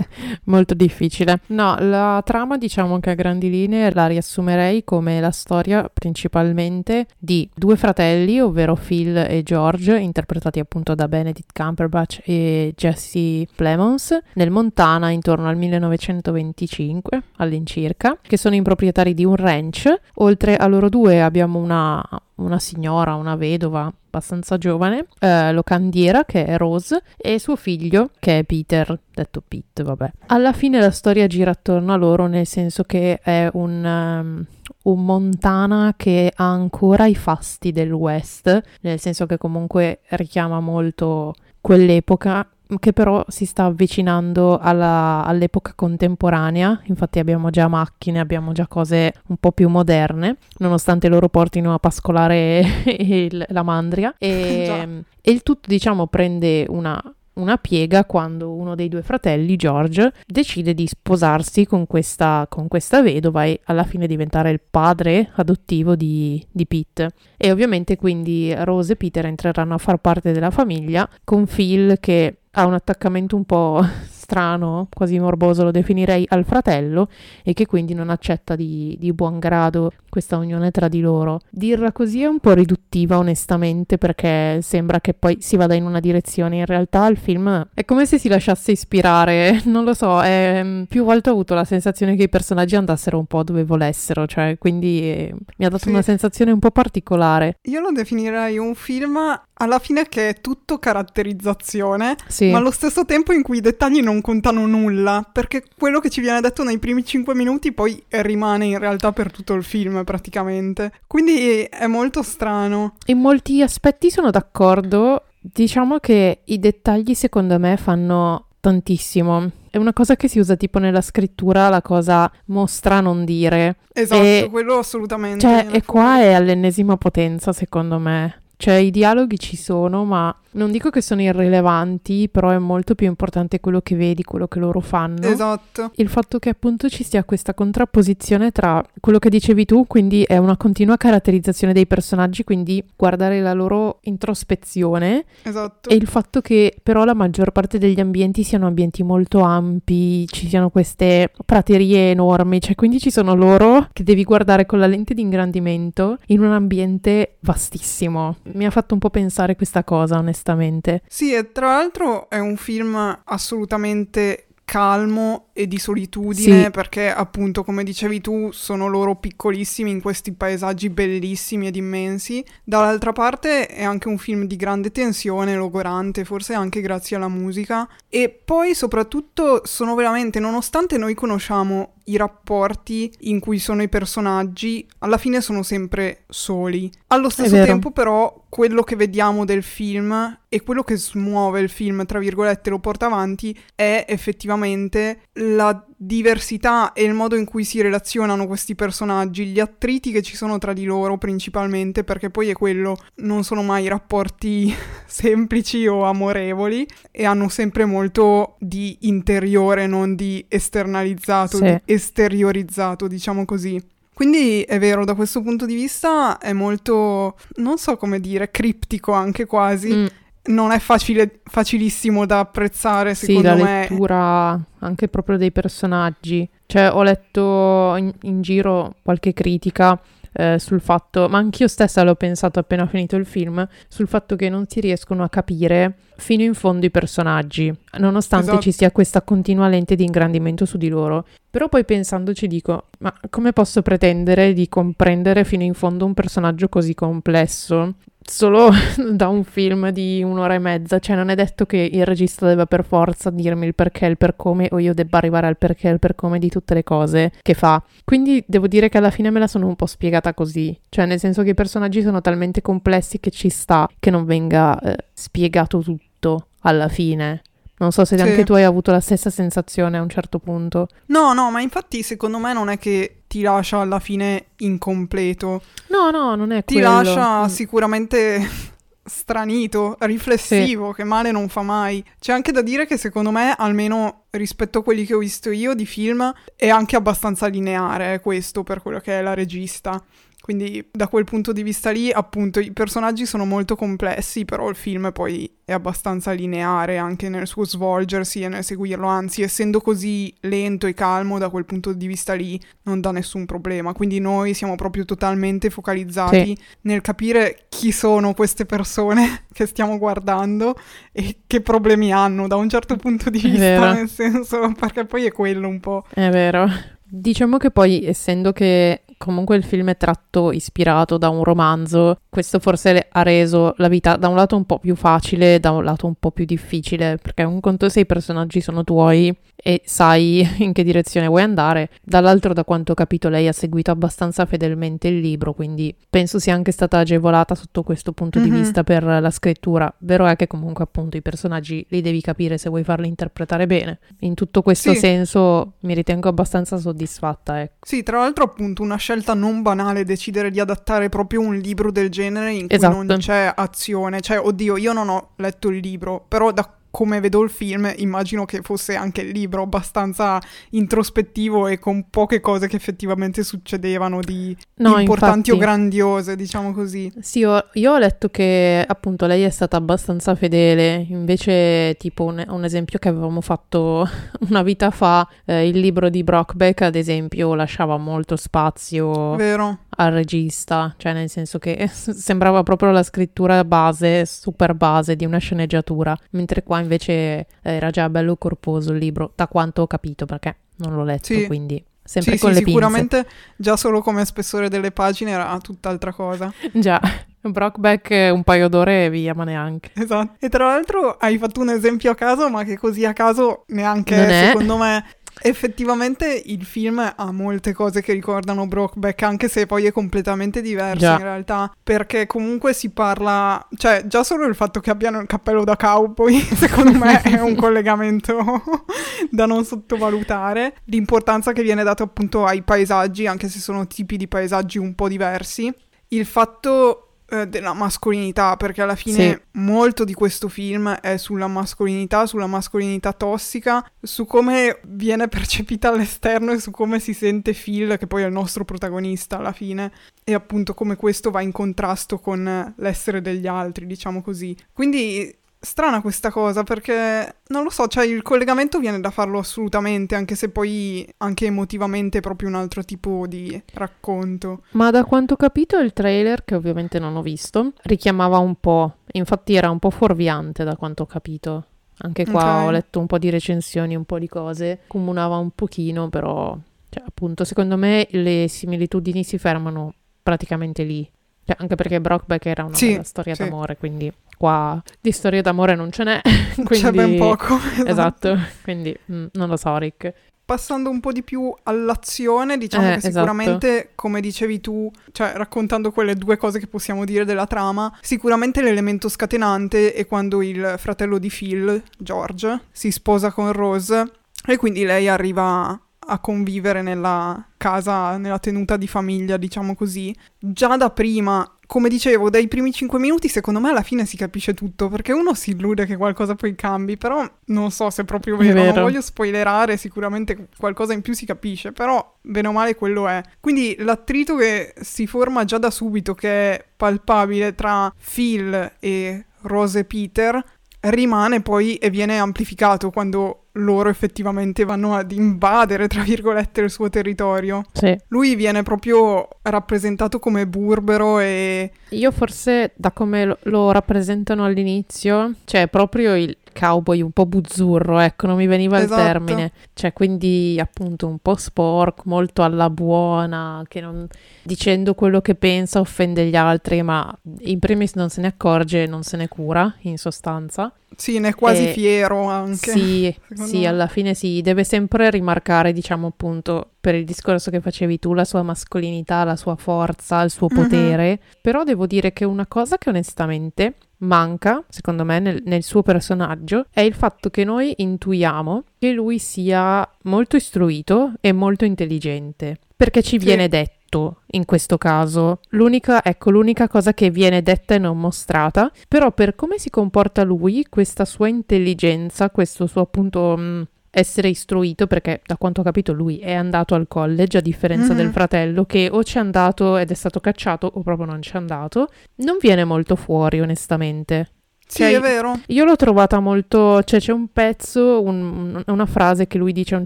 Molto 0.45 0.73
difficile. 0.73 1.41
No, 1.47 1.75
la 1.77 2.19
trama 2.25 2.57
diciamo 2.57 2.99
che 2.99 3.11
a 3.11 3.13
grandi 3.13 3.51
linee 3.51 3.93
la 3.93 4.07
riassumerei 4.07 4.83
come 4.83 5.19
la 5.19 5.29
storia 5.29 5.87
principalmente 5.93 7.05
di 7.19 7.47
due 7.53 7.75
fratelli, 7.75 8.41
ovvero 8.41 8.75
Phil 8.75 9.15
e 9.15 9.43
George, 9.43 9.95
interpretati 9.95 10.57
appunto 10.57 10.95
da 10.95 11.07
Benedict 11.07 11.51
Cumberbatch 11.53 12.21
e 12.25 12.73
Jesse 12.75 13.45
Plemons, 13.55 14.17
nel 14.33 14.49
Montana 14.49 15.11
intorno 15.11 15.47
al 15.47 15.55
1925 15.55 17.21
all'incirca, 17.37 18.17
che 18.19 18.37
sono 18.37 18.55
i 18.55 18.61
proprietari 18.63 19.13
di 19.13 19.23
un 19.23 19.35
ranch. 19.35 19.93
Oltre 20.15 20.57
a 20.57 20.65
loro 20.65 20.89
due 20.89 21.21
abbiamo 21.21 21.59
una, 21.59 22.03
una 22.35 22.59
signora, 22.59 23.15
una 23.15 23.35
vedova 23.35 23.91
abbastanza 24.13 24.57
giovane, 24.57 25.07
eh, 25.19 25.51
locandiera 25.51 26.23
che 26.25 26.45
è 26.45 26.57
Rose 26.57 27.01
e 27.17 27.39
suo 27.39 27.55
figlio 27.55 28.11
che 28.19 28.39
è 28.39 28.43
Peter, 28.43 28.99
detto 29.13 29.41
Pete, 29.47 29.83
vabbè. 29.83 30.11
Alla 30.27 30.53
fine 30.53 30.79
la 30.79 30.91
storia 30.91 31.27
gira 31.27 31.51
attorno 31.51 31.93
a 31.93 31.97
loro 31.97 32.27
nel 32.27 32.45
senso 32.45 32.83
che 32.83 33.19
è 33.21 33.49
un, 33.53 33.83
um, 33.83 34.45
un 34.83 35.05
Montana 35.05 35.93
che 35.97 36.31
ha 36.35 36.49
ancora 36.49 37.05
i 37.05 37.15
fasti 37.15 37.71
del 37.71 37.91
West, 37.91 38.61
nel 38.81 38.99
senso 38.99 39.25
che 39.25 39.37
comunque 39.37 40.01
richiama 40.09 40.59
molto 40.59 41.33
quell'epoca 41.59 42.47
che 42.77 42.93
però 42.93 43.23
si 43.27 43.45
sta 43.45 43.65
avvicinando 43.65 44.57
alla, 44.57 45.23
all'epoca 45.25 45.73
contemporanea, 45.75 46.81
infatti 46.85 47.19
abbiamo 47.19 47.49
già 47.49 47.67
macchine, 47.67 48.19
abbiamo 48.19 48.51
già 48.51 48.67
cose 48.67 49.13
un 49.27 49.37
po' 49.37 49.51
più 49.51 49.69
moderne, 49.69 50.37
nonostante 50.57 51.07
loro 51.07 51.29
portino 51.29 51.73
a 51.73 51.79
pascolare 51.79 52.63
il, 52.99 53.45
la 53.49 53.63
mandria. 53.63 54.13
E, 54.23 55.03
e 55.21 55.31
il 55.31 55.43
tutto 55.43 55.67
diciamo 55.67 56.07
prende 56.07 56.65
una 56.69 57.01
una 57.35 57.57
piega 57.57 58.05
quando 58.05 58.51
uno 58.53 58.75
dei 58.75 58.89
due 58.89 59.01
fratelli, 59.01 59.55
George, 59.55 60.13
decide 60.25 60.73
di 60.73 60.87
sposarsi 60.87 61.65
con 61.65 61.87
questa, 61.87 62.45
con 62.49 62.67
questa 62.67 63.01
vedova 63.01 63.45
e 63.45 63.61
alla 63.65 63.83
fine 63.83 64.07
diventare 64.07 64.51
il 64.51 64.61
padre 64.61 65.31
adottivo 65.35 65.95
di, 65.95 66.45
di 66.51 66.65
Pete. 66.65 67.11
E 67.37 67.51
ovviamente 67.51 67.95
quindi 67.95 68.53
Rose 68.55 68.93
e 68.93 68.95
Peter 68.95 69.25
entreranno 69.25 69.73
a 69.73 69.79
far 69.79 69.97
parte 69.97 70.31
della 70.31 70.51
famiglia 70.51 71.09
con 71.23 71.45
Phil 71.45 71.97
che 71.99 72.37
ha 72.51 72.65
un 72.65 72.73
attaccamento 72.73 73.35
un 73.35 73.45
po' 73.45 73.83
strano, 74.23 74.87
quasi 74.93 75.19
morboso 75.19 75.63
lo 75.63 75.71
definirei, 75.71 76.25
al 76.29 76.45
fratello 76.45 77.09
e 77.43 77.53
che 77.53 77.65
quindi 77.65 77.93
non 77.93 78.09
accetta 78.09 78.55
di, 78.55 78.95
di, 78.97 79.11
buon 79.11 79.37
grado 79.37 79.91
questa 80.09 80.37
unione 80.37 80.71
tra 80.71 80.87
di 80.87 81.01
loro. 81.01 81.41
Dirla 81.49 81.91
così 81.91 82.21
è 82.21 82.25
un 82.25 82.39
po' 82.39 82.53
riduttiva 82.53 83.17
onestamente 83.17 83.97
perché 83.97 84.61
sembra 84.61 85.01
che 85.01 85.13
poi 85.13 85.37
si 85.41 85.57
vada 85.57 85.75
in 85.75 85.85
una 85.85 85.99
direzione, 85.99 86.57
in 86.57 86.65
realtà 86.65 87.05
il 87.07 87.17
film 87.17 87.67
è 87.73 87.83
come 87.83 88.05
se 88.05 88.17
si 88.17 88.29
lasciasse 88.29 88.71
ispirare, 88.71 89.61
non 89.65 89.83
lo 89.83 89.93
so, 89.93 90.21
è, 90.21 90.85
più 90.87 91.03
volte 91.03 91.29
ho 91.29 91.33
avuto 91.33 91.53
la 91.53 91.65
sensazione 91.65 92.15
che 92.15 92.23
i 92.23 92.29
personaggi 92.29 92.75
andassero 92.77 93.17
un 93.17 93.25
po' 93.25 93.43
dove 93.43 93.65
volessero, 93.65 94.25
cioè 94.25 94.57
quindi 94.57 95.01
eh, 95.01 95.35
mi 95.57 95.65
ha 95.65 95.69
dato 95.69 95.83
sì. 95.83 95.89
una 95.89 96.01
sensazione 96.01 96.51
un 96.51 96.59
po' 96.59 96.71
particolare. 96.71 97.57
Io 97.63 97.81
lo 97.81 97.91
definirei 97.91 98.57
un 98.57 98.73
film 98.73 99.19
alla 99.63 99.79
fine 99.79 100.07
che 100.07 100.29
è 100.29 100.41
tutto 100.41 100.77
caratterizzazione, 100.77 102.15
sì. 102.27 102.51
ma 102.51 102.57
allo 102.57 102.71
stesso 102.71 103.05
tempo 103.05 103.33
in 103.33 103.41
cui 103.41 103.57
i 103.57 103.61
dettagli 103.61 104.01
non 104.01 104.21
contano 104.21 104.65
nulla, 104.65 105.27
perché 105.29 105.63
quello 105.77 105.99
che 105.99 106.09
ci 106.09 106.21
viene 106.21 106.41
detto 106.41 106.63
nei 106.63 106.77
primi 106.77 107.03
5 107.03 107.33
minuti 107.33 107.71
poi 107.71 108.01
rimane 108.09 108.65
in 108.65 108.77
realtà 108.77 109.11
per 109.11 109.31
tutto 109.31 109.53
il 109.53 109.63
film 109.63 110.03
praticamente. 110.03 110.91
Quindi 111.07 111.63
è 111.63 111.87
molto 111.87 112.23
strano. 112.23 112.95
In 113.05 113.19
molti 113.19 113.61
aspetti 113.61 114.11
sono 114.11 114.29
d'accordo, 114.29 115.23
diciamo 115.39 115.99
che 115.99 116.41
i 116.45 116.59
dettagli 116.59 117.13
secondo 117.13 117.57
me 117.57 117.77
fanno 117.77 118.47
tantissimo. 118.59 119.49
È 119.69 119.77
una 119.77 119.91
cosa 119.91 120.15
che 120.15 120.27
si 120.27 120.39
usa 120.39 120.55
tipo 120.55 120.77
nella 120.77 121.01
scrittura, 121.01 121.67
la 121.67 121.81
cosa 121.81 122.31
mostra 122.45 123.01
non 123.01 123.25
dire. 123.25 123.77
Esatto, 123.91 124.21
e, 124.21 124.47
quello 124.51 124.77
assolutamente. 124.77 125.39
Cioè, 125.39 125.67
e 125.71 125.83
qua 125.83 126.19
è 126.19 126.33
all'ennesima 126.33 126.95
potenza, 126.95 127.51
secondo 127.53 127.97
me. 127.97 128.42
Cioè, 128.57 128.75
i 128.75 128.91
dialoghi 128.91 129.37
ci 129.39 129.57
sono, 129.57 130.05
ma 130.05 130.35
non 130.53 130.71
dico 130.71 130.89
che 130.89 131.01
sono 131.01 131.21
irrilevanti, 131.21 132.29
però 132.29 132.49
è 132.49 132.57
molto 132.57 132.95
più 132.95 133.07
importante 133.07 133.59
quello 133.59 133.81
che 133.81 133.95
vedi, 133.95 134.23
quello 134.23 134.47
che 134.47 134.59
loro 134.59 134.79
fanno. 134.79 135.27
Esatto. 135.27 135.91
Il 135.95 136.09
fatto 136.09 136.39
che 136.39 136.49
appunto 136.49 136.89
ci 136.89 137.03
sia 137.03 137.23
questa 137.23 137.53
contrapposizione 137.53 138.51
tra 138.51 138.83
quello 138.99 139.19
che 139.19 139.29
dicevi 139.29 139.65
tu, 139.65 139.85
quindi 139.87 140.23
è 140.23 140.37
una 140.37 140.57
continua 140.57 140.97
caratterizzazione 140.97 141.73
dei 141.73 141.87
personaggi, 141.87 142.43
quindi 142.43 142.83
guardare 142.95 143.41
la 143.41 143.53
loro 143.53 143.99
introspezione. 144.03 145.25
Esatto. 145.41 145.89
E 145.89 145.95
il 145.95 146.07
fatto 146.07 146.41
che 146.41 146.75
però 146.81 147.03
la 147.03 147.13
maggior 147.13 147.51
parte 147.51 147.77
degli 147.77 147.99
ambienti 147.99 148.43
siano 148.43 148.67
ambienti 148.67 149.03
molto 149.03 149.39
ampi, 149.39 150.27
ci 150.27 150.47
siano 150.47 150.69
queste 150.69 151.31
praterie 151.45 152.11
enormi, 152.11 152.61
cioè 152.61 152.75
quindi 152.75 152.99
ci 152.99 153.11
sono 153.11 153.33
loro 153.33 153.87
che 153.91 154.03
devi 154.03 154.23
guardare 154.23 154.65
con 154.65 154.79
la 154.79 154.87
lente 154.87 155.13
di 155.13 155.21
ingrandimento 155.21 156.19
in 156.27 156.41
un 156.41 156.51
ambiente 156.51 157.37
vastissimo. 157.39 158.37
Mi 158.53 158.65
ha 158.65 158.69
fatto 158.69 158.93
un 158.93 158.99
po' 158.99 159.09
pensare 159.09 159.55
questa 159.55 159.83
cosa, 159.83 160.17
onestamente 160.17 160.42
onestamente. 160.43 161.01
Sì, 161.07 161.33
e 161.33 161.51
tra 161.51 161.67
l'altro 161.67 162.29
è 162.29 162.39
un 162.39 162.57
film 162.57 163.21
assolutamente 163.23 164.47
calmo 164.65 165.49
e 165.51 165.67
di 165.67 165.77
solitudine 165.77 166.63
sì. 166.63 166.71
perché 166.71 167.11
appunto 167.13 167.65
come 167.65 167.83
dicevi 167.83 168.21
tu 168.21 168.49
sono 168.51 168.87
loro 168.87 169.17
piccolissimi 169.17 169.91
in 169.91 170.01
questi 170.01 170.31
paesaggi 170.31 170.89
bellissimi 170.89 171.67
ed 171.67 171.75
immensi 171.75 172.43
dall'altra 172.63 173.11
parte 173.11 173.67
è 173.67 173.83
anche 173.83 174.07
un 174.07 174.17
film 174.17 174.45
di 174.45 174.55
grande 174.55 174.91
tensione 174.91 175.53
logorante 175.55 176.23
forse 176.23 176.53
anche 176.53 176.79
grazie 176.79 177.17
alla 177.17 177.27
musica 177.27 177.87
e 178.07 178.29
poi 178.29 178.73
soprattutto 178.73 179.61
sono 179.65 179.95
veramente 179.95 180.39
nonostante 180.39 180.97
noi 180.97 181.13
conosciamo 181.13 181.95
i 182.05 182.17
rapporti 182.17 183.11
in 183.21 183.39
cui 183.39 183.59
sono 183.59 183.81
i 183.81 183.89
personaggi 183.89 184.85
alla 184.99 185.17
fine 185.17 185.41
sono 185.41 185.63
sempre 185.63 186.23
soli. 186.29 186.91
Allo 187.07 187.29
stesso 187.29 187.55
tempo 187.63 187.91
però 187.91 188.43
quello 188.49 188.83
che 188.83 188.95
vediamo 188.95 189.45
del 189.45 189.63
film 189.63 190.39
e 190.47 190.61
quello 190.61 190.83
che 190.83 190.95
smuove 190.95 191.59
il 191.59 191.69
film, 191.69 192.05
tra 192.05 192.19
virgolette, 192.19 192.69
lo 192.69 192.79
porta 192.79 193.07
avanti 193.07 193.57
è 193.75 194.05
effettivamente 194.07 195.21
la 195.33 195.85
diversità 196.05 196.93
e 196.93 197.03
il 197.03 197.13
modo 197.13 197.35
in 197.35 197.45
cui 197.45 197.63
si 197.63 197.81
relazionano 197.81 198.47
questi 198.47 198.75
personaggi, 198.75 199.45
gli 199.45 199.59
attriti 199.59 200.11
che 200.11 200.21
ci 200.21 200.35
sono 200.35 200.57
tra 200.57 200.73
di 200.73 200.85
loro 200.85 201.17
principalmente, 201.17 202.03
perché 202.03 202.29
poi 202.29 202.49
è 202.49 202.53
quello, 202.53 202.97
non 203.15 203.43
sono 203.43 203.63
mai 203.63 203.87
rapporti 203.87 204.73
semplici 205.05 205.87
o 205.87 206.03
amorevoli 206.03 206.87
e 207.11 207.25
hanno 207.25 207.49
sempre 207.49 207.85
molto 207.85 208.55
di 208.59 208.97
interiore, 209.01 209.87
non 209.87 210.15
di 210.15 210.43
esternalizzato, 210.47 211.57
sì. 211.57 211.63
di 211.63 211.81
esteriorizzato, 211.85 213.07
diciamo 213.07 213.45
così. 213.45 213.81
Quindi 214.13 214.61
è 214.61 214.77
vero, 214.77 215.05
da 215.05 215.15
questo 215.15 215.41
punto 215.41 215.65
di 215.65 215.73
vista 215.73 216.37
è 216.37 216.53
molto, 216.53 217.35
non 217.55 217.79
so 217.79 217.97
come 217.97 218.19
dire, 218.19 218.51
criptico 218.51 219.11
anche 219.11 219.45
quasi. 219.45 219.93
Mm 219.93 220.05
non 220.45 220.71
è 220.71 220.79
facile, 220.79 221.39
facilissimo 221.43 222.25
da 222.25 222.39
apprezzare, 222.39 223.15
secondo 223.15 223.49
me. 223.49 223.55
Sì, 223.55 223.61
la 223.61 223.79
lettura 223.79 224.65
anche 224.79 225.07
proprio 225.07 225.37
dei 225.37 225.51
personaggi. 225.51 226.49
Cioè, 226.65 226.91
ho 226.91 227.03
letto 227.03 227.95
in, 227.97 228.11
in 228.21 228.41
giro 228.41 228.95
qualche 229.03 229.33
critica 229.33 229.99
eh, 230.33 230.57
sul 230.59 230.81
fatto, 230.81 231.29
ma 231.29 231.37
anch'io 231.37 231.67
stessa 231.67 232.03
l'ho 232.03 232.15
pensato 232.15 232.59
appena 232.59 232.87
finito 232.87 233.15
il 233.15 233.25
film, 233.25 233.65
sul 233.87 234.07
fatto 234.07 234.35
che 234.35 234.49
non 234.49 234.65
si 234.67 234.79
riescono 234.79 235.23
a 235.23 235.29
capire 235.29 235.95
fino 236.17 236.43
in 236.43 236.53
fondo 236.53 236.85
i 236.85 236.91
personaggi, 236.91 237.73
nonostante 237.99 238.47
esatto. 238.47 238.61
ci 238.61 238.71
sia 238.71 238.91
questa 238.91 239.21
continua 239.21 239.67
lente 239.67 239.95
di 239.95 240.03
ingrandimento 240.03 240.65
su 240.65 240.77
di 240.77 240.89
loro. 240.89 241.25
Però 241.49 241.69
poi 241.69 241.85
pensandoci 241.85 242.47
dico, 242.47 242.87
ma 242.99 243.13
come 243.29 243.53
posso 243.53 243.83
pretendere 243.83 244.53
di 244.53 244.67
comprendere 244.67 245.43
fino 245.43 245.63
in 245.63 245.75
fondo 245.75 246.05
un 246.05 246.13
personaggio 246.13 246.67
così 246.67 246.95
complesso? 246.95 247.93
Solo 248.25 248.69
da 249.11 249.27
un 249.27 249.43
film 249.43 249.89
di 249.89 250.23
un'ora 250.23 250.55
e 250.55 250.59
mezza, 250.59 250.99
cioè 250.99 251.15
non 251.15 251.29
è 251.29 251.35
detto 251.35 251.65
che 251.65 251.89
il 251.91 252.05
regista 252.05 252.47
debba 252.47 252.65
per 252.65 252.83
forza 252.83 253.29
dirmi 253.29 253.65
il 253.65 253.75
perché, 253.75 254.05
il 254.05 254.17
per 254.17 254.35
come 254.35 254.67
o 254.71 254.79
io 254.79 254.93
debba 254.93 255.17
arrivare 255.17 255.47
al 255.47 255.57
perché, 255.57 255.89
il 255.89 255.99
per 255.99 256.15
come 256.15 256.39
di 256.39 256.49
tutte 256.49 256.73
le 256.73 256.83
cose 256.83 257.31
che 257.41 257.53
fa. 257.53 257.83
Quindi 258.03 258.43
devo 258.47 258.67
dire 258.67 258.89
che 258.89 258.97
alla 258.97 259.11
fine 259.11 259.29
me 259.29 259.39
la 259.39 259.47
sono 259.47 259.67
un 259.67 259.75
po' 259.75 259.85
spiegata 259.85 260.33
così, 260.33 260.77
cioè 260.89 261.05
nel 261.05 261.19
senso 261.19 261.43
che 261.43 261.51
i 261.51 261.55
personaggi 261.55 262.01
sono 262.01 262.21
talmente 262.21 262.61
complessi 262.61 263.19
che 263.19 263.31
ci 263.31 263.49
sta 263.49 263.89
che 263.99 264.09
non 264.09 264.25
venga 264.25 264.79
eh, 264.79 264.95
spiegato 265.13 265.79
tutto 265.79 266.47
alla 266.61 266.87
fine. 266.87 267.41
Non 267.83 267.91
so 267.91 268.05
se 268.05 268.15
sì. 268.17 268.23
anche 268.23 268.43
tu 268.43 268.53
hai 268.53 268.63
avuto 268.63 268.91
la 268.91 268.99
stessa 268.99 269.29
sensazione 269.29 269.97
a 269.97 270.01
un 270.01 270.07
certo 270.07 270.39
punto. 270.39 270.87
No, 271.07 271.33
no, 271.33 271.51
ma 271.51 271.59
infatti 271.59 272.03
secondo 272.03 272.37
me 272.37 272.53
non 272.53 272.69
è 272.69 272.77
che 272.77 273.22
ti 273.33 273.41
lascia 273.41 273.79
alla 273.79 273.99
fine 273.99 274.49
incompleto. 274.57 275.63
No, 275.87 276.11
no, 276.11 276.35
non 276.35 276.51
è 276.51 276.63
ti 276.63 276.75
quello. 276.75 276.99
Ti 276.99 277.05
lascia 277.05 277.45
mm. 277.45 277.47
sicuramente 277.47 278.49
stranito, 279.03 279.95
riflessivo, 280.01 280.89
sì. 280.89 280.97
che 280.97 281.03
male 281.03 281.31
non 281.31 281.49
fa 281.49 281.63
mai. 281.63 282.05
C'è 282.19 282.31
anche 282.31 282.51
da 282.51 282.61
dire 282.61 282.85
che 282.85 282.95
secondo 282.95 283.31
me, 283.31 283.55
almeno 283.57 284.25
rispetto 284.29 284.79
a 284.79 284.83
quelli 284.83 285.03
che 285.03 285.15
ho 285.15 285.17
visto 285.17 285.49
io 285.49 285.73
di 285.73 285.87
film, 285.87 286.31
è 286.55 286.69
anche 286.69 286.95
abbastanza 286.95 287.47
lineare 287.47 288.19
questo 288.19 288.61
per 288.61 288.83
quello 288.83 288.99
che 288.99 289.17
è 289.17 289.23
la 289.23 289.33
regista. 289.33 289.99
Quindi 290.43 290.85
da 290.91 291.07
quel 291.07 291.23
punto 291.23 291.53
di 291.53 291.63
vista 291.63 291.89
lì, 291.89 292.11
appunto, 292.11 292.59
i 292.59 292.73
personaggi 292.73 293.25
sono 293.25 293.45
molto 293.45 293.77
complessi, 293.77 294.43
però 294.43 294.67
il 294.67 294.75
film 294.75 295.13
poi 295.13 295.49
è 295.63 295.71
abbastanza 295.71 296.33
lineare 296.33 296.97
anche 296.97 297.29
nel 297.29 297.47
suo 297.47 297.63
svolgersi 297.63 298.41
e 298.41 298.49
nel 298.49 298.65
seguirlo, 298.65 299.07
anzi, 299.07 299.41
essendo 299.41 299.79
così 299.79 300.33
lento 300.41 300.85
e 300.85 300.93
calmo 300.93 301.37
da 301.37 301.47
quel 301.47 301.63
punto 301.63 301.93
di 301.93 302.07
vista 302.07 302.33
lì, 302.33 302.59
non 302.81 302.99
dà 302.99 303.11
nessun 303.11 303.45
problema. 303.45 303.93
Quindi 303.93 304.19
noi 304.19 304.53
siamo 304.53 304.75
proprio 304.75 305.05
totalmente 305.05 305.69
focalizzati 305.69 306.45
sì. 306.45 306.57
nel 306.81 306.99
capire 306.99 307.67
chi 307.69 307.93
sono 307.93 308.33
queste 308.33 308.65
persone 308.65 309.45
che 309.53 309.65
stiamo 309.65 309.97
guardando 309.97 310.75
e 311.13 311.37
che 311.47 311.61
problemi 311.61 312.11
hanno 312.11 312.47
da 312.47 312.57
un 312.57 312.67
certo 312.67 312.97
punto 312.97 313.29
di 313.29 313.39
vista, 313.39 313.93
nel 313.93 314.09
senso, 314.09 314.73
perché 314.77 315.05
poi 315.05 315.23
è 315.23 315.31
quello 315.31 315.69
un 315.69 315.79
po'. 315.79 316.03
È 316.13 316.29
vero. 316.29 316.67
Diciamo 317.05 317.57
che 317.57 317.69
poi, 317.69 318.03
essendo 318.05 318.51
che 318.51 319.02
comunque 319.23 319.55
il 319.55 319.63
film 319.63 319.89
è 319.89 319.97
tratto 319.97 320.51
ispirato 320.51 321.17
da 321.17 321.29
un 321.29 321.43
romanzo, 321.43 322.19
questo 322.29 322.59
forse 322.59 323.07
ha 323.09 323.23
reso 323.23 323.73
la 323.77 323.87
vita 323.87 324.15
da 324.15 324.27
un 324.27 324.35
lato 324.35 324.55
un 324.55 324.65
po' 324.65 324.79
più 324.79 324.95
facile, 324.95 325.59
da 325.59 325.71
un 325.71 325.83
lato 325.83 326.07
un 326.07 326.15
po' 326.15 326.31
più 326.31 326.45
difficile, 326.45 327.17
perché 327.21 327.43
un 327.43 327.59
conto 327.59 327.89
se 327.89 328.01
i 328.01 328.05
personaggi 328.05 328.61
sono 328.61 328.83
tuoi 328.83 329.35
e 329.55 329.81
sai 329.85 330.45
in 330.59 330.73
che 330.73 330.83
direzione 330.83 331.27
vuoi 331.27 331.41
andare, 331.41 331.89
dall'altro 332.03 332.53
da 332.53 332.65
quanto 332.65 332.91
ho 332.91 332.95
capito 332.95 333.29
lei 333.29 333.47
ha 333.47 333.53
seguito 333.53 333.91
abbastanza 333.91 334.45
fedelmente 334.45 335.07
il 335.07 335.19
libro, 335.19 335.53
quindi 335.53 335.95
penso 336.09 336.37
sia 336.37 336.53
anche 336.53 336.71
stata 336.71 336.97
agevolata 336.97 337.55
sotto 337.55 337.81
questo 337.83 338.11
punto 338.11 338.39
mm-hmm. 338.39 338.49
di 338.49 338.55
mhm. 338.55 338.61
vista 338.61 338.83
per 338.83 339.03
la 339.03 339.31
scrittura. 339.31 339.93
Vero 339.99 340.27
è 340.27 340.35
che 340.35 340.47
comunque 340.47 340.83
appunto 340.83 341.15
i 341.15 341.21
personaggi 341.21 341.85
li 341.89 342.01
devi 342.01 342.19
capire 342.21 342.57
se 342.57 342.69
vuoi 342.69 342.83
farli 342.83 343.07
interpretare 343.07 343.65
bene. 343.65 343.99
In 344.19 344.33
tutto 344.33 344.61
questo 344.61 344.91
sì. 344.91 344.99
senso 344.99 345.73
mi 345.81 345.93
ritengo 345.93 346.27
abbastanza 346.27 346.77
soddisfatta. 346.77 347.61
Ecco. 347.61 347.77
Sì, 347.81 348.03
tra 348.03 348.19
l'altro 348.19 348.43
appunto 348.43 348.81
una 348.81 348.97
scelta 349.13 349.33
non 349.35 349.61
banale 349.61 350.03
decidere 350.03 350.49
di 350.49 350.59
adattare 350.59 351.09
proprio 351.09 351.41
un 351.41 351.55
libro 351.55 351.91
del 351.91 352.09
genere 352.09 352.51
in 352.51 352.67
cui 352.67 352.75
esatto. 352.75 353.03
non 353.03 353.17
c'è 353.17 353.51
azione. 353.55 354.21
Cioè, 354.21 354.39
oddio, 354.39 354.77
io 354.77 354.93
non 354.93 355.09
ho 355.09 355.29
letto 355.37 355.69
il 355.69 355.77
libro, 355.77 356.25
però 356.27 356.51
da 356.51 356.67
come 356.93 357.19
vedo 357.19 357.41
il 357.41 357.49
film, 357.49 357.91
immagino 357.97 358.45
che 358.45 358.61
fosse 358.61 358.95
anche 358.95 359.21
il 359.21 359.29
libro 359.29 359.63
abbastanza 359.63 360.39
introspettivo 360.69 361.65
e 361.65 361.79
con 361.79 362.05
poche 362.11 362.39
cose 362.39 362.67
che 362.67 362.75
effettivamente 362.75 363.41
succedevano 363.41 364.19
di 364.19 364.55
no, 364.75 364.99
importanti 364.99 365.49
infatti, 365.49 365.51
o 365.51 365.57
grandiose, 365.57 366.35
diciamo 366.35 366.71
così. 366.71 367.11
Sì, 367.19 367.39
io, 367.39 367.65
io, 367.73 367.93
ho 367.93 367.97
letto 367.97 368.29
che 368.29 368.85
appunto 368.87 369.25
lei 369.25 369.41
è 369.41 369.49
stata 369.49 369.75
abbastanza 369.75 370.35
fedele, 370.35 371.07
invece 371.09 371.95
tipo 371.97 372.25
un, 372.25 372.45
un 372.47 372.63
esempio 372.63 372.99
che 372.99 373.09
avevamo 373.09 373.41
fatto 373.41 374.07
una 374.49 374.61
vita 374.61 374.91
fa, 374.91 375.27
eh, 375.45 375.67
il 375.67 375.79
libro 375.79 376.09
di 376.09 376.23
Brockbeck 376.23 376.81
ad 376.81 376.93
esempio 376.93 377.55
lasciava 377.55 377.97
molto 377.97 378.35
spazio 378.35 379.35
Vero 379.35 379.79
al 379.95 380.11
regista, 380.11 380.93
cioè 380.97 381.13
nel 381.13 381.29
senso 381.29 381.59
che 381.59 381.89
sembrava 381.91 382.63
proprio 382.63 382.91
la 382.91 383.03
scrittura 383.03 383.63
base, 383.63 384.25
super 384.25 384.73
base 384.73 385.15
di 385.15 385.25
una 385.25 385.37
sceneggiatura, 385.37 386.15
mentre 386.31 386.63
qua 386.63 386.82
invece 386.83 387.47
era 387.61 387.89
già 387.89 388.09
bello 388.09 388.35
corposo 388.35 388.91
il 388.91 388.99
libro, 388.99 389.31
da 389.35 389.47
quanto 389.47 389.81
ho 389.81 389.87
capito 389.87 390.25
perché 390.25 390.57
non 390.77 390.95
l'ho 390.95 391.03
letto, 391.03 391.25
sì. 391.25 391.45
quindi 391.47 391.83
sempre 392.03 392.33
sì, 392.33 392.39
con 392.39 392.53
sì, 392.53 392.59
le 392.59 392.65
sicuramente 392.65 393.23
pinze. 393.23 393.35
già 393.55 393.77
solo 393.77 394.01
come 394.01 394.25
spessore 394.25 394.69
delle 394.69 394.91
pagine 394.91 395.31
era 395.31 395.57
tutt'altra 395.59 396.11
cosa. 396.13 396.53
già. 396.73 396.99
Brockback 397.41 398.31
un 398.31 398.43
paio 398.43 398.69
d'ore 398.69 399.05
e 399.05 399.09
via, 399.09 399.33
ma 399.33 399.43
neanche. 399.43 399.91
Esatto. 399.95 400.35
E 400.39 400.47
tra 400.49 400.67
l'altro 400.67 401.17
hai 401.17 401.37
fatto 401.37 401.59
un 401.59 401.69
esempio 401.69 402.11
a 402.11 402.15
caso, 402.15 402.49
ma 402.49 402.63
che 402.63 402.77
così 402.77 403.05
a 403.05 403.13
caso 403.13 403.63
neanche 403.67 404.15
secondo 404.47 404.77
me 404.77 405.03
Effettivamente 405.41 406.41
il 406.45 406.63
film 406.63 407.13
ha 407.15 407.31
molte 407.31 407.73
cose 407.73 408.01
che 408.01 408.13
ricordano 408.13 408.67
Brokeback, 408.67 409.23
anche 409.23 409.47
se 409.47 409.65
poi 409.65 409.85
è 409.85 409.91
completamente 409.91 410.61
diverso 410.61 410.99
già. 410.99 411.13
in 411.13 411.23
realtà, 411.23 411.73
perché 411.83 412.27
comunque 412.27 412.73
si 412.73 412.89
parla, 412.91 413.65
cioè 413.75 414.05
già 414.05 414.23
solo 414.23 414.45
il 414.45 414.55
fatto 414.55 414.79
che 414.79 414.89
abbiano 414.89 415.19
il 415.19 415.27
cappello 415.27 415.63
da 415.63 415.75
cowboy, 415.75 416.39
secondo 416.55 416.97
me 416.97 417.21
è 417.21 417.39
un 417.39 417.55
collegamento 417.55 418.63
da 419.29 419.45
non 419.45 419.65
sottovalutare, 419.65 420.75
l'importanza 420.85 421.51
che 421.51 421.63
viene 421.63 421.83
data 421.83 422.03
appunto 422.03 422.45
ai 422.45 422.61
paesaggi, 422.61 423.27
anche 423.27 423.49
se 423.49 423.59
sono 423.59 423.87
tipi 423.87 424.17
di 424.17 424.27
paesaggi 424.27 424.77
un 424.77 424.95
po' 424.95 425.07
diversi. 425.07 425.73
Il 426.09 426.25
fatto 426.25 427.12
eh, 427.33 427.47
della 427.47 427.73
mascolinità, 427.73 428.55
perché 428.57 428.83
alla 428.83 428.95
fine 428.95 429.29
sì. 429.51 429.59
molto 429.59 430.03
di 430.03 430.13
questo 430.13 430.47
film 430.47 430.91
è 430.91 431.17
sulla 431.17 431.47
mascolinità, 431.47 432.27
sulla 432.27 432.45
mascolinità 432.45 433.11
tossica, 433.11 433.83
su 433.99 434.25
come 434.25 434.79
viene 434.83 435.27
percepita 435.27 435.89
all'esterno 435.89 436.51
e 436.51 436.59
su 436.59 436.69
come 436.69 436.99
si 436.99 437.13
sente 437.13 437.53
Phil, 437.53 437.97
che 437.97 438.05
poi 438.05 438.21
è 438.21 438.27
il 438.27 438.31
nostro 438.31 438.65
protagonista 438.65 439.37
alla 439.37 439.51
fine, 439.51 439.91
e 440.23 440.33
appunto 440.35 440.75
come 440.75 440.95
questo 440.95 441.31
va 441.31 441.41
in 441.41 441.51
contrasto 441.51 442.19
con 442.19 442.73
l'essere 442.77 443.21
degli 443.21 443.47
altri, 443.47 443.87
diciamo 443.87 444.21
così. 444.21 444.55
Quindi 444.71 445.35
strana 445.63 446.01
questa 446.01 446.29
cosa 446.29 446.63
perché 446.63 447.37
non 447.47 447.63
lo 447.63 447.69
so, 447.69 447.87
cioè 447.87 448.05
il 448.05 448.21
collegamento 448.21 448.79
viene 448.79 448.99
da 448.99 449.09
farlo 449.09 449.39
assolutamente, 449.39 450.13
anche 450.13 450.35
se 450.35 450.49
poi 450.49 451.07
anche 451.17 451.45
emotivamente 451.45 452.17
è 452.17 452.21
proprio 452.21 452.49
un 452.49 452.55
altro 452.55 452.83
tipo 452.83 453.25
di 453.27 453.61
racconto. 453.73 454.63
Ma 454.71 454.91
da 454.91 455.05
quanto 455.05 455.33
ho 455.33 455.37
capito 455.37 455.77
il 455.79 455.93
trailer, 455.93 456.43
che 456.43 456.55
ovviamente 456.55 456.99
non 456.99 457.15
ho 457.15 457.21
visto, 457.21 457.73
richiamava 457.83 458.37
un 458.37 458.55
po', 458.59 458.97
infatti 459.13 459.55
era 459.55 459.69
un 459.69 459.79
po' 459.79 459.89
fuorviante 459.89 460.63
da 460.63 460.75
quanto 460.75 461.03
ho 461.03 461.07
capito. 461.07 461.65
Anche 461.99 462.25
qua 462.25 462.55
okay. 462.55 462.65
ho 462.65 462.71
letto 462.71 462.99
un 462.99 463.07
po' 463.07 463.17
di 463.17 463.29
recensioni, 463.29 463.95
un 463.95 464.03
po' 464.03 464.19
di 464.19 464.27
cose, 464.27 464.81
comunava 464.87 465.37
un 465.37 465.51
pochino, 465.51 466.09
però 466.09 466.57
cioè, 466.89 467.03
appunto 467.05 467.43
secondo 467.45 467.77
me 467.77 468.07
le 468.11 468.47
similitudini 468.49 469.23
si 469.23 469.37
fermano 469.37 469.93
praticamente 470.21 470.83
lì. 470.83 471.09
Cioè, 471.45 471.57
anche 471.59 471.75
perché 471.75 471.99
Brockback 471.99 472.45
era 472.45 472.63
una 472.63 472.75
sì, 472.75 472.99
storia 473.03 473.35
sì. 473.35 473.43
d'amore, 473.43 473.77
quindi 473.77 474.11
qua 474.37 474.81
di 474.99 475.11
storie 475.11 475.41
d'amore 475.41 475.75
non 475.75 475.91
ce 475.91 476.03
n'è. 476.03 476.21
quindi... 476.63 476.85
C'è 476.85 476.91
ben 476.91 477.17
poco. 477.17 477.59
Esatto, 477.85 478.31
esatto. 478.33 478.39
quindi 478.63 478.95
mh, 479.05 479.15
mm, 479.15 479.25
non 479.33 479.49
lo 479.49 479.57
so 479.57 479.77
Rick. 479.77 480.13
Passando 480.45 480.89
un 480.89 480.99
po' 480.99 481.13
di 481.13 481.23
più 481.23 481.53
all'azione, 481.63 482.57
diciamo 482.57 482.83
eh, 482.83 482.91
che 482.91 482.97
esatto. 482.97 483.13
sicuramente, 483.13 483.75
esatto. 483.75 483.91
come 483.95 484.19
dicevi 484.19 484.59
tu, 484.59 484.91
cioè 485.13 485.31
raccontando 485.35 485.91
quelle 485.91 486.15
due 486.15 486.35
cose 486.35 486.59
che 486.59 486.67
possiamo 486.67 487.05
dire 487.05 487.23
della 487.23 487.47
trama, 487.47 487.91
sicuramente 488.01 488.61
l'elemento 488.61 489.07
scatenante 489.07 489.93
è 489.93 490.05
quando 490.05 490.41
il 490.41 490.75
fratello 490.77 491.17
di 491.17 491.29
Phil, 491.29 491.81
George, 491.97 492.65
si 492.71 492.91
sposa 492.91 493.31
con 493.31 493.53
Rose 493.53 494.11
e 494.45 494.57
quindi 494.57 494.83
lei 494.83 495.07
arriva 495.07 495.79
a 496.05 496.19
convivere 496.19 496.81
nella 496.81 497.45
casa, 497.57 498.17
nella 498.17 498.39
tenuta 498.39 498.77
di 498.77 498.87
famiglia, 498.87 499.37
diciamo 499.37 499.75
così. 499.75 500.15
Già 500.37 500.75
da 500.77 500.89
prima 500.89 501.49
come 501.73 501.89
dicevo, 501.89 502.29
dai 502.29 502.47
primi 502.47 502.71
5 502.71 502.99
minuti 502.99 503.27
secondo 503.27 503.59
me 503.59 503.69
alla 503.69 503.81
fine 503.81 504.05
si 504.05 504.15
capisce 504.15 504.53
tutto, 504.53 504.89
perché 504.89 505.11
uno 505.11 505.33
si 505.33 505.51
illude 505.51 505.87
che 505.87 505.97
qualcosa 505.97 506.35
poi 506.35 506.53
cambi, 506.53 506.97
però 506.97 507.27
non 507.45 507.71
so 507.71 507.89
se 507.89 508.03
è 508.03 508.05
proprio 508.05 508.37
vero, 508.37 508.51
è 508.51 508.53
vero. 508.53 508.73
non 508.75 508.83
voglio 508.83 509.01
spoilerare, 509.01 509.75
sicuramente 509.77 510.49
qualcosa 510.55 510.93
in 510.93 511.01
più 511.01 511.13
si 511.13 511.25
capisce, 511.25 511.71
però 511.71 512.17
bene 512.21 512.47
o 512.47 512.51
male 512.51 512.75
quello 512.75 513.07
è. 513.07 513.23
Quindi 513.39 513.75
l'attrito 513.79 514.35
che 514.35 514.75
si 514.81 515.07
forma 515.07 515.45
già 515.45 515.57
da 515.57 515.71
subito, 515.71 516.13
che 516.13 516.29
è 516.29 516.65
palpabile 516.77 517.55
tra 517.55 517.91
Phil 518.13 518.73
e 518.79 519.25
Rose 519.41 519.83
Peter, 519.85 520.43
rimane 520.81 521.41
poi 521.41 521.77
e 521.77 521.89
viene 521.89 522.19
amplificato 522.19 522.91
quando 522.91 523.42
loro 523.53 523.89
effettivamente 523.89 524.63
vanno 524.65 524.95
ad 524.95 525.11
invadere, 525.11 525.87
tra 525.87 526.01
virgolette, 526.01 526.61
il 526.61 526.69
suo 526.69 526.89
territorio. 526.89 527.63
Sì. 527.71 527.95
Lui 528.07 528.35
viene 528.35 528.63
proprio 528.63 529.27
rappresentato 529.43 530.19
come 530.19 530.47
burbero 530.47 531.19
e... 531.19 531.71
Io 531.89 532.11
forse 532.11 532.71
da 532.75 532.91
come 532.91 533.37
lo, 533.41 533.71
rappresentano 533.71 534.45
all'inizio, 534.45 535.33
cioè 535.45 535.67
proprio 535.67 536.15
il 536.15 536.35
cowboy 536.53 537.01
un 537.01 537.11
po' 537.11 537.25
buzzurro, 537.25 537.99
ecco, 537.99 538.27
non 538.27 538.37
mi 538.37 538.47
veniva 538.47 538.79
esatto. 538.79 539.01
il 539.01 539.05
termine. 539.05 539.51
Cioè, 539.73 539.91
quindi 539.91 540.57
appunto 540.59 541.07
un 541.07 541.17
po' 541.19 541.35
sporco, 541.35 542.03
molto 542.05 542.43
alla 542.43 542.69
buona, 542.69 543.63
che 543.67 543.81
non... 543.81 544.07
dicendo 544.43 544.93
quello 544.93 545.19
che 545.21 545.35
pensa 545.35 545.79
offende 545.79 546.25
gli 546.25 546.35
altri, 546.35 546.81
ma 546.81 547.13
in 547.39 547.59
primis 547.59 547.95
non 547.95 548.09
se 548.09 548.21
ne 548.21 548.27
accorge, 548.27 548.85
non 548.85 549.03
se 549.03 549.17
ne 549.17 549.27
cura, 549.27 549.75
in 549.81 549.97
sostanza. 549.97 550.71
Sì, 550.95 551.19
ne 551.19 551.29
è 551.29 551.35
quasi 551.35 551.69
e... 551.69 551.71
fiero 551.71 552.25
anche. 552.25 552.71
Sì, 552.71 553.15
sì, 553.33 553.59
me. 553.59 553.67
alla 553.67 553.87
fine 553.87 554.13
sì, 554.13 554.41
deve 554.41 554.63
sempre 554.63 555.09
rimarcare, 555.09 555.73
diciamo 555.73 556.07
appunto, 556.07 556.71
per 556.79 556.95
il 556.95 557.05
discorso 557.05 557.49
che 557.51 557.61
facevi 557.61 557.99
tu, 557.99 558.13
la 558.13 558.25
sua 558.25 558.43
mascolinità, 558.43 559.23
la 559.23 559.35
sua 559.35 559.55
forza, 559.55 560.21
il 560.21 560.31
suo 560.31 560.47
mhm. 560.49 560.55
potere. 560.55 561.05
Mm-hmm. 561.05 561.41
Però 561.41 561.63
devo 561.63 561.87
dire 561.87 562.13
che 562.13 562.25
una 562.25 562.45
cosa 562.45 562.77
che 562.77 562.89
onestamente 562.89 563.73
manca, 564.03 564.63
secondo 564.69 565.03
me, 565.03 565.19
nel, 565.19 565.41
nel, 565.45 565.63
suo 565.63 565.81
personaggio 565.81 566.65
è 566.71 566.81
il 566.81 566.93
fatto 566.93 567.29
che 567.29 567.43
noi 567.43 567.73
intuiamo 567.77 568.63
che 568.77 568.91
lui 568.91 569.19
sia 569.19 569.87
molto 570.03 570.35
istruito 570.35 571.13
e 571.19 571.31
molto 571.31 571.65
intelligente. 571.65 572.59
Perché 572.75 573.01
ci 573.01 573.19
sì. 573.19 573.25
viene 573.25 573.47
detto 573.47 574.21
in 574.31 574.45
questo 574.45 574.77
caso. 574.77 575.39
L'unica, 575.49 576.03
ecco, 576.03 576.31
l'unica 576.31 576.67
cosa 576.67 576.93
che 576.93 577.09
viene 577.09 577.41
detta 577.41 577.75
e 577.75 577.77
non 577.77 577.99
mostrata, 577.99 578.71
però 578.87 579.11
per 579.11 579.35
come 579.35 579.57
si 579.57 579.69
comporta 579.69 580.23
lui, 580.23 580.65
questa 580.69 581.05
sua 581.05 581.27
intelligenza, 581.27 582.29
questo 582.29 582.67
suo 582.67 582.81
appunto 582.81 583.35
mh, 583.37 583.41
mm, 583.41 583.61
essere 583.95 584.29
istruito, 584.29 584.87
perché 584.87 585.21
da 585.23 585.37
quanto 585.37 585.61
ho 585.61 585.63
capito 585.63 585.93
lui 585.93 586.17
è 586.17 586.33
andato 586.33 586.73
al 586.73 586.87
college, 586.87 587.37
a 587.37 587.41
differenza 587.41 587.89
mm-hmm. 587.89 587.97
del 587.97 588.11
fratello 588.11 588.65
che 588.65 588.89
o 588.91 589.03
c'è 589.03 589.19
andato 589.19 589.77
ed 589.77 589.91
è 589.91 589.93
stato 589.93 590.19
cacciato 590.19 590.69
o 590.73 590.81
proprio 590.81 591.05
non 591.05 591.19
c'è 591.19 591.37
andato, 591.37 591.89
non 592.15 592.37
viene 592.39 592.63
molto 592.63 592.95
fuori 592.95 593.39
onestamente. 593.39 594.29
Sì, 594.65 594.79
cioè, 594.79 594.95
è 594.95 594.99
vero. 594.99 595.39
Io 595.47 595.65
l'ho 595.65 595.75
trovata 595.75 596.19
molto. 596.19 596.81
Cioè, 596.81 596.99
c'è 596.99 597.11
un 597.11 597.27
pezzo, 597.31 598.01
un, 598.01 598.63
una 598.65 598.85
frase 598.87 599.27
che 599.27 599.37
lui 599.37 599.51
dice 599.51 599.75
a 599.75 599.77
un 599.77 599.85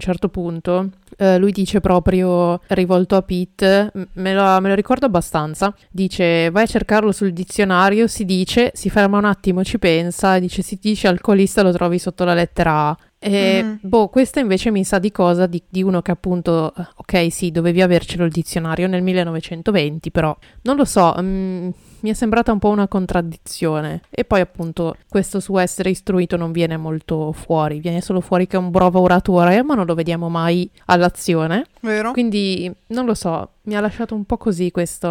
certo 0.00 0.28
punto. 0.30 0.88
Eh, 1.18 1.36
lui 1.36 1.52
dice 1.52 1.80
proprio 1.80 2.60
rivolto 2.68 3.16
a 3.16 3.22
Pete, 3.22 3.90
me 4.12 4.32
lo, 4.32 4.60
me 4.60 4.68
lo, 4.68 4.74
ricordo 4.74 5.04
abbastanza. 5.04 5.74
Dice: 5.90 6.48
Vai 6.50 6.62
a 6.62 6.66
cercarlo 6.66 7.12
sul 7.12 7.32
dizionario. 7.32 8.06
Si 8.06 8.24
dice, 8.24 8.70
si 8.72 8.88
ferma 8.88 9.18
un 9.18 9.26
attimo, 9.26 9.62
ci 9.62 9.78
pensa. 9.78 10.38
Dice: 10.38 10.62
Si 10.62 10.78
dice 10.80 11.08
alcolista, 11.08 11.62
lo 11.62 11.72
trovi 11.72 11.98
sotto 11.98 12.24
la 12.24 12.34
lettera 12.34 12.88
A. 12.88 12.96
E 13.20 13.62
Mhm. 13.64 13.78
boh, 13.82 14.08
questa 14.08 14.38
invece 14.40 14.70
mi 14.70 14.84
sa 14.84 14.98
di 15.00 15.10
cosa? 15.10 15.46
Di, 15.46 15.62
di 15.68 15.82
uno 15.82 16.02
che 16.02 16.12
appunto, 16.12 16.72
ok, 16.96 17.32
sì, 17.32 17.50
dovevi 17.50 17.82
avercelo 17.82 18.24
il 18.24 18.30
dizionario 18.30 18.86
nel 18.86 19.02
1920, 19.02 20.10
però 20.12 20.36
non 20.62 20.76
lo 20.76 20.84
so, 20.84 21.14
mm, 21.20 21.68
mi 22.00 22.10
è 22.10 22.12
sembrata 22.14 22.52
un 22.52 22.60
po' 22.60 22.68
una 22.68 22.86
contraddizione. 22.86 24.02
E 24.10 24.24
poi 24.24 24.40
appunto 24.40 24.96
questo 25.08 25.40
suo 25.40 25.58
essere 25.58 25.90
istruito 25.90 26.36
non 26.36 26.52
viene 26.52 26.76
molto 26.76 27.32
fuori, 27.32 27.80
viene 27.80 28.00
solo 28.00 28.20
fuori 28.20 28.46
che 28.46 28.56
è 28.56 28.60
un 28.60 28.70
bravo 28.70 29.00
oratore, 29.00 29.62
ma 29.64 29.74
non 29.74 29.86
lo 29.86 29.94
vediamo 29.94 30.28
mai 30.28 30.70
all'azione. 30.86 31.66
Vero? 31.80 32.12
Quindi 32.12 32.72
non 32.88 33.04
lo 33.04 33.14
so, 33.14 33.50
mi 33.62 33.74
ha 33.76 33.80
lasciato 33.80 34.14
un 34.14 34.24
po' 34.24 34.36
così 34.36 34.70
questo, 34.70 35.08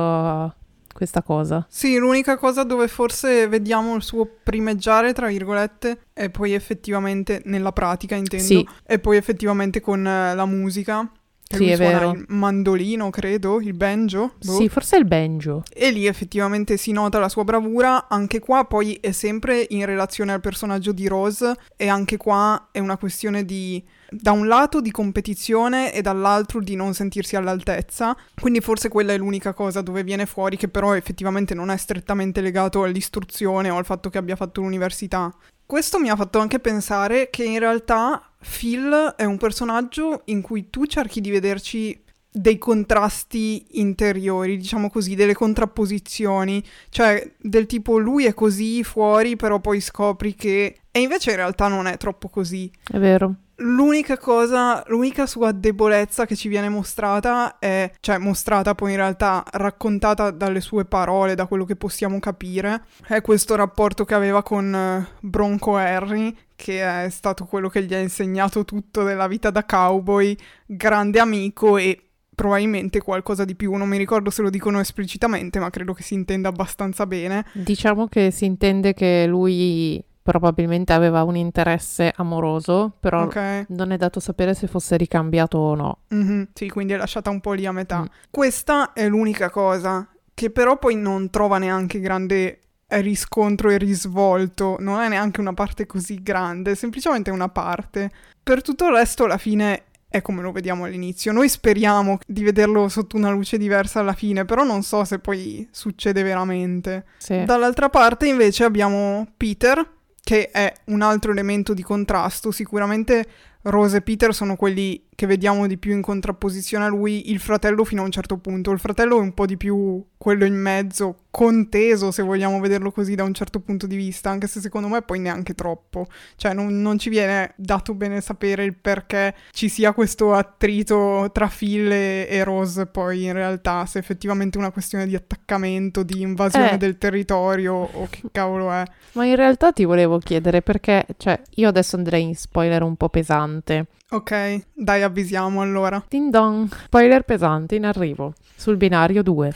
questa 0.98 1.22
cosa. 1.22 1.63
Sì, 1.70 1.96
l'unica 1.98 2.38
cosa 2.38 2.63
dove 2.63 2.88
forse 2.88 3.48
vediamo 3.48 3.96
il 3.96 4.01
suo 4.01 4.27
primeggiare, 4.44 5.13
tra 5.13 5.27
virgolette, 5.27 6.06
è 6.12 6.32
poi 6.32 6.54
effettivamente 6.54 7.44
nella 7.46 7.72
pratica, 7.72 8.16
intendo, 8.16 8.44
Sì. 8.44 8.68
e 8.84 8.98
poi 8.98 9.16
effettivamente 9.18 9.80
con 9.80 10.06
eh, 10.08 10.34
la 10.34 10.46
musica. 10.48 11.08
Che 11.48 11.56
Sì, 11.58 11.70
è 11.70 11.77
vero. 11.77 12.12
il 12.12 12.25
mandolino, 12.27 13.10
credo, 13.10 13.62
il 13.62 13.74
banjo. 13.74 14.34
boh. 14.44 14.58
Sì, 14.58 14.68
forse 14.70 14.98
è 14.98 15.00
il 15.00 15.06
banjo. 15.06 15.63
E 15.74 15.92
lì 15.92 16.06
effettivamente 16.06 16.75
si 16.77 16.92
nota 16.92 17.20
la 17.20 17.30
sua 17.30 17.44
bravura, 17.44 18.08
anche 18.10 18.39
qua 18.39 18.66
poi 18.66 18.96
è 19.01 19.12
sempre 19.12 19.66
in 19.70 19.86
relazione 19.86 20.34
al 20.34 20.42
personaggio 20.42 20.92
di 20.92 21.08
Rose 21.08 21.56
e 21.77 21.88
anche 21.88 22.18
qua 22.18 22.68
è 22.72 22.80
una 22.80 22.98
questione 22.98 23.46
di 23.46 23.84
da 24.10 24.32
un 24.32 24.48
lato 24.48 24.80
di 24.80 24.89
competizione 24.89 25.94
e 25.94 26.01
dall'altro 26.01 26.62
di 26.62 26.75
non 26.75 26.94
sentirsi 26.94 27.36
all'altezza, 27.36 28.16
quindi 28.39 28.62
forse 28.62 28.88
quella 28.88 29.12
è 29.12 29.18
l'unica 29.18 29.54
cosa 29.54 29.82
dove 29.82 30.01
viene 30.04 30.25
fuori 30.25 30.56
che 30.56 30.70
però 30.70 30.96
effettivamente 30.96 31.54
non 31.54 31.70
è 31.70 31.75
strettamente 31.77 32.39
legato 32.39 32.84
all'istruzione 32.84 33.70
o 33.70 33.75
al 33.77 33.84
fatto 33.86 34.10
che 34.10 34.18
abbia 34.18 34.36
fatto 34.38 34.62
l'università. 34.62 35.34
Questo 35.66 36.00
mi 36.00 36.10
ha 36.10 36.16
fatto 36.16 36.39
anche 36.39 36.60
pensare 36.60 37.30
che 37.30 37.44
in 37.44 37.60
realtà 37.60 38.26
Phil 38.39 39.13
è 39.15 39.24
un 39.24 39.38
personaggio 39.38 40.22
in 40.25 40.41
cui 40.41 40.70
tu 40.70 40.86
cerchi 40.86 41.22
di 41.22 41.29
vederci 41.32 42.03
dei 42.29 42.58
contrasti 42.58 43.79
interiori, 43.79 44.58
diciamo 44.58 44.89
così, 44.89 45.15
delle 45.15 45.34
contrapposizioni, 45.34 46.63
cioè 46.89 47.34
del 47.39 47.65
tipo 47.65 47.98
lui 47.98 48.25
è 48.25 48.34
così 48.34 48.84
fuori, 48.84 49.36
però 49.36 49.60
poi 49.60 49.82
scopri 49.82 50.36
che... 50.36 50.79
E 50.91 51.00
invece 51.00 51.32
in 51.32 51.38
realtà 51.38 51.67
non 51.67 51.88
è 51.88 51.98
troppo 51.98 52.29
così. 52.29 52.72
È 52.84 52.98
vero. 52.98 53.36
L'unica 53.60 54.18
cosa, 54.18 54.84
l'unica 54.88 55.26
sua 55.26 55.52
debolezza 55.52 56.26
che 56.26 56.36
ci 56.36 56.48
viene 56.48 56.70
mostrata 56.70 57.58
è, 57.58 57.92
cioè 58.00 58.20
mostrata 58.20 58.76
poi 58.76 58.92
in 58.92 58.98
realtà 58.98 59.44
raccontata 59.52 60.30
dalle 60.30 60.62
sue 60.62 60.86
parole, 60.86 61.34
da 61.34 61.48
quello 61.48 61.66
che 61.66 61.76
possiamo 61.76 62.20
capire, 62.20 62.84
è 63.08 63.22
questo 63.22 63.56
rapporto 63.56 64.06
che 64.06 64.14
aveva 64.14 64.44
con 64.44 64.74
eh, 64.76 65.08
Bronco 65.22 65.76
Harry, 65.76 66.36
che 66.56 67.06
è 67.06 67.10
stato 67.10 67.46
quello 67.46 67.68
che 67.68 67.84
gli 67.84 67.96
ha 67.96 68.00
insegnato 68.00 68.64
tutto 68.64 69.04
della 69.04 69.28
vita 69.28 69.50
da 69.50 69.66
cowboy, 69.66 70.38
grande 70.68 71.20
amico 71.20 71.78
e 71.78 72.08
probabilmente 72.38 73.02
qualcosa 73.02 73.46
di 73.46 73.56
più, 73.56 73.74
non 73.74 73.90
mi 73.90 73.98
ricordo 73.98 74.30
se 74.30 74.44
lo 74.44 74.52
dicono 74.52 74.80
esplicitamente, 74.80 75.58
ma 75.58 75.72
credo 75.72 75.94
che 75.94 76.04
si 76.04 76.14
intenda 76.14 76.50
abbastanza 76.50 77.08
bene. 77.08 77.44
Diciamo 77.54 78.06
che 78.06 78.30
si 78.30 78.46
intende 78.46 78.94
che 78.94 79.26
lui 79.26 80.00
probabilmente 80.27 80.91
aveva 80.91 81.24
un 81.24 81.38
interesse 81.38 82.12
amoroso, 82.17 82.91
però 83.00 83.24
Ok? 83.24 83.67
non 83.69 83.91
è 83.91 83.98
dato 83.98 84.19
sapere 84.19 84.53
se 84.53 84.67
fosse 84.67 84.98
ricambiato 84.98 85.57
o 85.57 85.74
no. 85.74 86.00
Mhm, 86.10 86.50
Sì, 86.53 86.67
quindi 86.67 86.91
è 86.91 86.98
lasciata 86.98 87.29
un 87.29 87.39
po' 87.39 87.53
lì 87.53 87.65
a 87.65 87.72
metà. 87.72 88.01
Mm. 88.01 88.05
Questa 88.29 88.91
è 88.91 89.07
l'unica 89.07 89.50
cosa 89.50 90.05
che 90.34 90.50
però 90.50 90.77
poi 90.77 90.96
non 90.96 91.29
trova 91.29 91.57
neanche 91.60 92.01
grande 92.01 92.60
riscontro 92.89 93.69
e 93.69 93.77
risvolto, 93.77 94.75
non 94.79 95.00
è 95.00 95.07
neanche 95.07 95.39
una 95.39 95.53
parte 95.53 95.86
così 95.86 96.22
grande, 96.22 96.72
è 96.72 96.75
semplicemente 96.75 97.31
una 97.31 97.48
parte. 97.50 98.12
Per 98.43 98.62
tutto 98.62 98.86
il 98.88 98.93
resto 98.93 99.24
alla 99.24 99.38
fine 99.38 99.84
è 100.10 100.22
come 100.22 100.41
lo 100.41 100.51
vediamo 100.51 100.86
all'inizio. 100.86 101.31
Noi 101.34 101.50
speriamo 101.50 102.17
di 102.25 102.43
vederlo 102.43 102.88
sotto 102.89 103.17
una 103.17 103.29
luce 103.29 103.57
diversa 103.57 104.00
alla 104.01 104.13
fine, 104.13 104.46
però 104.46 104.63
non 104.63 104.84
so 104.84 105.03
se 105.03 105.19
poi 105.19 105.67
succede 105.72 106.22
veramente. 106.24 107.05
Sì. 107.17 107.43
Dall'altra 107.43 107.89
parte 107.89 108.27
invece 108.27 108.63
abbiamo 108.63 109.27
Peter, 109.36 109.96
che 110.27 110.51
è 110.51 110.74
un 110.88 111.01
altro 111.03 111.31
elemento 111.31 111.74
di 111.74 111.81
contrasto. 111.81 112.51
Sicuramente 112.51 113.25
Rose 113.62 113.96
e 113.96 114.01
Peter 114.01 114.34
sono 114.34 114.57
quelli 114.57 115.01
che 115.18 115.26
vediamo 115.26 115.66
di 115.66 115.80
più 115.80 115.94
in 115.94 116.04
contrapposizione 116.04 116.86
a 116.86 116.90
lui, 116.90 117.32
il 117.32 117.40
fratello 117.40 117.84
fino 117.84 118.04
a 118.04 118.06
un 118.06 118.12
certo 118.12 118.38
punto. 118.38 118.70
Il 118.70 118.78
fratello 118.78 119.18
è 119.18 119.20
un 119.20 119.34
po' 119.34 119.48
di 119.48 119.58
più 119.58 120.06
quello 120.16 120.46
in 120.46 120.54
mezzo, 120.54 121.22
conteso 121.32 122.12
se 122.12 122.22
vogliamo 122.22 122.60
vederlo 122.60 122.92
così 122.92 123.16
da 123.16 123.24
un 123.24 123.34
certo 123.34 123.60
punto 123.60 123.88
di 123.88 123.96
vista, 123.96 124.30
anche 124.30 124.46
se 124.46 124.60
secondo 124.62 124.88
me 124.88 125.02
poi 125.02 125.18
neanche 125.18 125.56
troppo. 125.56 126.06
Cioè 126.36 126.54
non, 126.54 126.84
non 126.84 127.00
ci 127.00 127.10
viene 127.10 127.54
dato 127.56 127.96
bene 127.96 128.22
sapere 128.22 128.64
il 128.64 128.76
perché 128.76 129.34
ci 129.54 129.70
sia 129.70 129.92
questo 129.92 130.34
attrito 130.34 131.32
tra 131.34 131.48
Phil 131.48 131.92
e, 131.92 132.28
e 132.30 132.44
Rose 132.44 132.86
poi 132.86 133.24
in 133.24 133.34
realtà, 133.34 133.88
se 133.88 133.98
effettivamente 133.98 134.60
è 134.60 134.62
una 134.62 134.72
questione 134.72 135.08
di 135.08 135.16
attaccamento, 135.16 136.04
di 136.04 136.22
invasione 136.22 136.74
Eh. 136.74 136.78
del 136.78 137.00
territorio 137.00 137.74
o 137.74 138.06
che 138.08 138.22
cavolo 138.32 138.72
è. 138.72 138.84
Ma 139.14 139.26
in 139.26 139.36
realtà 139.36 139.72
ti 139.72 139.84
volevo 139.84 140.20
chiedere 140.20 140.62
perché, 140.62 141.08
cioè, 141.18 141.42
io 141.56 141.70
adesso 141.70 141.96
andrei 141.96 142.22
in 142.22 142.36
spoiler 142.36 142.84
un 142.84 142.96
po' 142.96 143.10
pesante. 143.10 143.88
Ok, 144.10 144.62
dai 144.74 145.03
avvisiamo 145.07 145.61
allora. 145.61 146.03
Ding 146.07 146.29
dong, 146.29 146.70
spoiler 146.85 147.24
pesante 147.24 147.75
in 147.75 147.85
arrivo 147.85 148.33
sul 148.55 148.77
binario 148.77 149.24
2. 149.24 149.53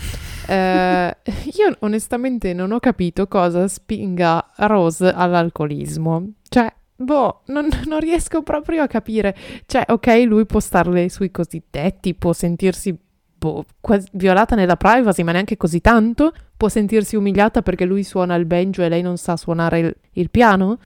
Eh, 0.47 1.17
io 1.57 1.75
onestamente 1.79 2.53
non 2.53 2.71
ho 2.71 2.79
capito 2.79 3.27
cosa 3.27 3.67
spinga 3.67 4.51
Rose 4.57 5.07
all'alcolismo. 5.07 6.31
Cioè, 6.49 6.73
boh, 6.95 7.41
non, 7.47 7.67
non 7.87 7.99
riesco 7.99 8.41
proprio 8.41 8.83
a 8.83 8.87
capire. 8.87 9.35
Cioè, 9.65 9.85
ok, 9.87 10.23
lui 10.25 10.45
può 10.45 10.59
starle 10.59 11.09
sui 11.09 11.31
cosiddetti, 11.31 12.15
può 12.15 12.33
sentirsi 12.33 12.97
boh, 13.37 13.65
quasi 13.79 14.07
violata 14.13 14.55
nella 14.55 14.77
privacy, 14.77 15.23
ma 15.23 15.31
neanche 15.31 15.57
così 15.57 15.81
tanto. 15.81 16.33
Può 16.55 16.69
sentirsi 16.69 17.15
umiliata 17.15 17.63
perché 17.63 17.85
lui 17.85 18.03
suona 18.03 18.35
il 18.35 18.45
banjo 18.45 18.83
e 18.83 18.89
lei 18.89 19.01
non 19.01 19.17
sa 19.17 19.35
suonare 19.35 19.79
il, 19.79 19.95
il 20.13 20.29
piano. 20.29 20.79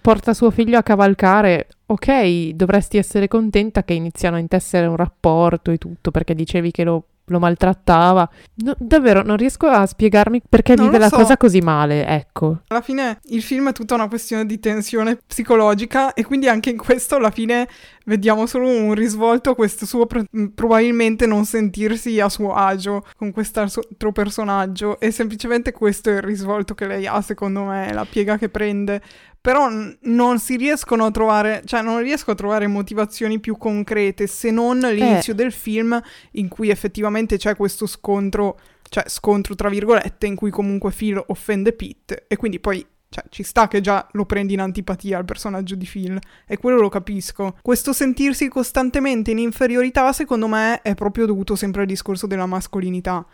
Porta 0.00 0.34
suo 0.34 0.50
figlio 0.50 0.78
a 0.78 0.82
cavalcare. 0.82 1.68
Ok, 1.86 2.48
dovresti 2.54 2.96
essere 2.96 3.28
contenta 3.28 3.84
che 3.84 3.92
iniziano 3.92 4.36
a 4.36 4.40
intessere 4.40 4.86
un 4.86 4.96
rapporto 4.96 5.70
e 5.70 5.78
tutto 5.78 6.10
perché 6.10 6.34
dicevi 6.34 6.70
che 6.70 6.84
lo, 6.84 7.04
lo 7.26 7.38
maltrattava. 7.38 8.28
No, 8.64 8.74
davvero, 8.78 9.22
non 9.22 9.36
riesco 9.36 9.66
a 9.66 9.84
spiegarmi 9.84 10.42
perché 10.48 10.74
Non 10.74 10.86
vive 10.86 10.98
la 10.98 11.08
so. 11.08 11.16
cosa 11.16 11.36
così 11.36 11.60
male, 11.60 12.06
ecco. 12.06 12.62
Alla 12.68 12.80
fine 12.80 13.18
il 13.24 13.42
film 13.42 13.68
è 13.68 13.72
tutta 13.72 13.94
una 13.94 14.08
questione 14.08 14.46
di 14.46 14.58
tensione 14.58 15.18
psicologica 15.26 16.14
e 16.14 16.24
quindi 16.24 16.48
anche 16.48 16.70
in 16.70 16.78
questo 16.78 17.16
alla 17.16 17.30
fine 17.30 17.68
vediamo 18.06 18.46
solo 18.46 18.68
un 18.68 18.94
risvolto 18.94 19.50
a 19.50 19.54
questo 19.54 19.86
suo 19.86 20.06
pro- 20.06 20.24
probabilmente 20.54 21.26
non 21.26 21.44
sentirsi 21.44 22.18
a 22.20 22.28
suo 22.28 22.52
agio 22.54 23.04
con 23.16 23.30
quest'altro 23.32 24.12
personaggio 24.12 24.98
e 24.98 25.10
semplicemente 25.10 25.72
questo 25.72 26.10
è 26.10 26.14
il 26.14 26.22
risvolto 26.22 26.74
che 26.74 26.86
lei 26.86 27.06
ha 27.06 27.20
secondo 27.20 27.64
me, 27.64 27.92
la 27.92 28.06
piega 28.08 28.38
che 28.38 28.48
prende. 28.48 29.00
Però 29.42 29.68
non 30.02 30.38
si 30.38 30.56
riescono 30.56 31.06
a 31.06 31.10
trovare, 31.10 31.62
cioè 31.64 31.82
non 31.82 32.00
riesco 32.00 32.30
a 32.30 32.36
trovare 32.36 32.68
motivazioni 32.68 33.40
più 33.40 33.56
concrete 33.56 34.28
se 34.28 34.52
non 34.52 34.78
l'inizio 34.78 35.34
del 35.34 35.50
film 35.50 36.00
in 36.32 36.48
cui 36.48 36.70
effettivamente 36.70 37.36
c'è 37.36 37.56
questo 37.56 37.86
scontro 37.86 38.58
cioè 38.92 39.04
scontro 39.06 39.54
tra 39.54 39.70
virgolette, 39.70 40.26
in 40.26 40.36
cui 40.36 40.50
comunque 40.50 40.92
Phil 40.92 41.20
offende 41.28 41.72
Pete 41.72 42.26
e 42.28 42.36
quindi 42.36 42.60
poi 42.60 42.86
cioè, 43.12 43.24
ci 43.28 43.42
sta 43.42 43.68
che 43.68 43.82
già 43.82 44.08
lo 44.12 44.24
prendi 44.24 44.54
in 44.54 44.60
antipatia 44.60 45.18
al 45.18 45.26
personaggio 45.26 45.74
di 45.74 45.86
Phil 45.86 46.18
e 46.46 46.56
quello 46.56 46.80
lo 46.80 46.88
capisco. 46.88 47.56
Questo 47.60 47.92
sentirsi 47.92 48.48
costantemente 48.48 49.30
in 49.30 49.38
inferiorità, 49.38 50.12
secondo 50.14 50.48
me, 50.48 50.80
è 50.80 50.94
proprio 50.94 51.26
dovuto 51.26 51.54
sempre 51.54 51.82
al 51.82 51.86
discorso 51.86 52.26
della 52.26 52.46
mascolinità. 52.46 53.24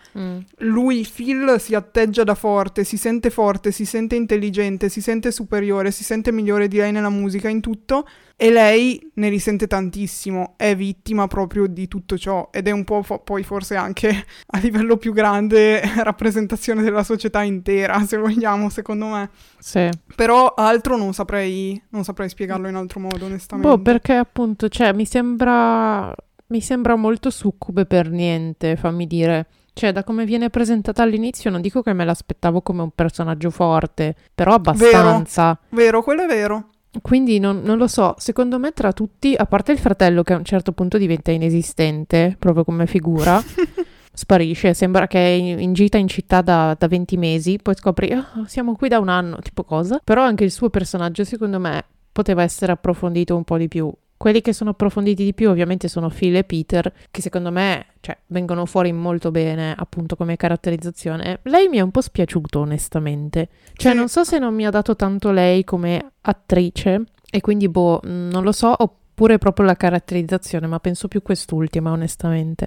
Lui, 0.58 1.06
Phil, 1.10 1.56
si 1.60 1.76
atteggia 1.76 2.24
da 2.24 2.34
forte, 2.34 2.82
si 2.82 2.96
sente 2.96 3.30
forte, 3.30 3.70
si 3.70 3.84
sente 3.84 4.16
intelligente, 4.16 4.88
si 4.88 5.00
sente 5.00 5.30
superiore, 5.30 5.92
si 5.92 6.02
sente 6.02 6.32
migliore 6.32 6.66
di 6.66 6.78
lei 6.78 6.90
nella 6.90 7.08
musica, 7.08 7.48
in 7.48 7.60
tutto, 7.60 8.04
e 8.40 8.52
lei 8.52 9.10
ne 9.14 9.28
risente 9.30 9.66
tantissimo, 9.66 10.54
è 10.56 10.76
vittima 10.76 11.26
proprio 11.26 11.66
di 11.66 11.88
tutto 11.88 12.16
ciò 12.16 12.50
ed 12.52 12.68
è 12.68 12.70
un 12.70 12.84
po' 12.84 13.02
fo- 13.02 13.18
poi 13.18 13.42
forse 13.42 13.74
anche 13.74 14.10
a 14.54 14.58
livello 14.58 14.96
più 14.96 15.12
grande 15.12 15.80
rappresentazione 16.04 16.82
della 16.82 17.02
società 17.02 17.42
intera, 17.42 17.98
se 18.04 18.16
vogliamo, 18.16 18.70
secondo 18.70 19.06
me. 19.06 19.30
Sì. 19.58 19.88
Però 20.14 20.54
altro 20.54 20.96
non 20.96 21.12
saprei, 21.14 21.82
non 21.88 22.04
saprei 22.04 22.28
spiegarlo 22.28 22.68
in 22.68 22.76
altro 22.76 23.00
modo, 23.00 23.24
onestamente. 23.24 23.76
Boh, 23.76 23.82
perché 23.82 24.12
appunto, 24.12 24.68
cioè, 24.68 24.92
mi 24.92 25.04
sembra. 25.04 26.14
Mi 26.50 26.62
sembra 26.62 26.94
molto 26.94 27.28
succube 27.28 27.86
per 27.86 28.08
niente, 28.08 28.76
fammi 28.76 29.06
dire. 29.06 29.46
Cioè, 29.72 29.92
da 29.92 30.04
come 30.04 30.24
viene 30.24 30.48
presentata 30.48 31.02
all'inizio, 31.02 31.50
non 31.50 31.60
dico 31.60 31.82
che 31.82 31.92
me 31.92 32.04
l'aspettavo 32.04 32.62
come 32.62 32.82
un 32.82 32.90
personaggio 32.94 33.50
forte, 33.50 34.14
però 34.34 34.54
abbastanza. 34.54 35.58
Vero, 35.70 36.02
quello 36.02 36.22
è 36.22 36.26
vero. 36.26 36.68
Quindi 37.02 37.38
non, 37.38 37.60
non 37.62 37.76
lo 37.78 37.86
so, 37.86 38.14
secondo 38.18 38.58
me 38.58 38.72
tra 38.72 38.92
tutti, 38.92 39.34
a 39.36 39.46
parte 39.46 39.72
il 39.72 39.78
fratello 39.78 40.22
che 40.22 40.32
a 40.32 40.36
un 40.36 40.44
certo 40.44 40.72
punto 40.72 40.98
diventa 40.98 41.30
inesistente, 41.30 42.34
proprio 42.38 42.64
come 42.64 42.86
figura, 42.86 43.40
sparisce, 44.12 44.74
sembra 44.74 45.06
che 45.06 45.18
è 45.18 45.28
in, 45.30 45.60
in 45.60 45.72
gita 45.74 45.98
in 45.98 46.08
città 46.08 46.40
da, 46.40 46.74
da 46.78 46.88
20 46.88 47.16
mesi, 47.16 47.58
poi 47.62 47.74
scopri, 47.74 48.10
"Ah, 48.12 48.44
siamo 48.46 48.74
qui 48.74 48.88
da 48.88 48.98
un 48.98 49.08
anno, 49.08 49.38
tipo 49.40 49.64
cosa. 49.64 50.00
Però 50.02 50.22
anche 50.22 50.44
il 50.44 50.50
suo 50.50 50.70
personaggio, 50.70 51.24
secondo 51.24 51.60
me, 51.60 51.84
poteva 52.10 52.42
essere 52.42 52.72
approfondito 52.72 53.36
un 53.36 53.44
po' 53.44 53.58
di 53.58 53.68
più. 53.68 53.92
Quelli 54.18 54.40
che 54.40 54.52
sono 54.52 54.70
approfonditi 54.70 55.22
di 55.22 55.32
più 55.32 55.48
ovviamente 55.48 55.86
sono 55.86 56.08
Phil 56.08 56.34
e 56.34 56.42
Peter, 56.42 56.92
che 57.08 57.22
secondo 57.22 57.52
me 57.52 57.86
cioè, 58.00 58.18
vengono 58.26 58.66
fuori 58.66 58.92
molto 58.92 59.30
bene 59.30 59.72
appunto 59.78 60.16
come 60.16 60.36
caratterizzazione. 60.36 61.38
Lei 61.44 61.68
mi 61.68 61.78
è 61.78 61.80
un 61.80 61.92
po' 61.92 62.00
spiaciuto 62.00 62.58
onestamente, 62.58 63.48
cioè 63.74 63.92
sì. 63.92 63.96
non 63.96 64.08
so 64.08 64.24
se 64.24 64.40
non 64.40 64.54
mi 64.54 64.66
ha 64.66 64.70
dato 64.70 64.96
tanto 64.96 65.30
lei 65.30 65.62
come 65.62 66.14
attrice 66.22 67.04
e 67.30 67.40
quindi 67.40 67.68
boh, 67.68 68.00
non 68.02 68.42
lo 68.42 68.50
so, 68.50 68.74
oppure 68.76 69.38
proprio 69.38 69.66
la 69.66 69.76
caratterizzazione, 69.76 70.66
ma 70.66 70.80
penso 70.80 71.06
più 71.06 71.22
quest'ultima 71.22 71.92
onestamente. 71.92 72.66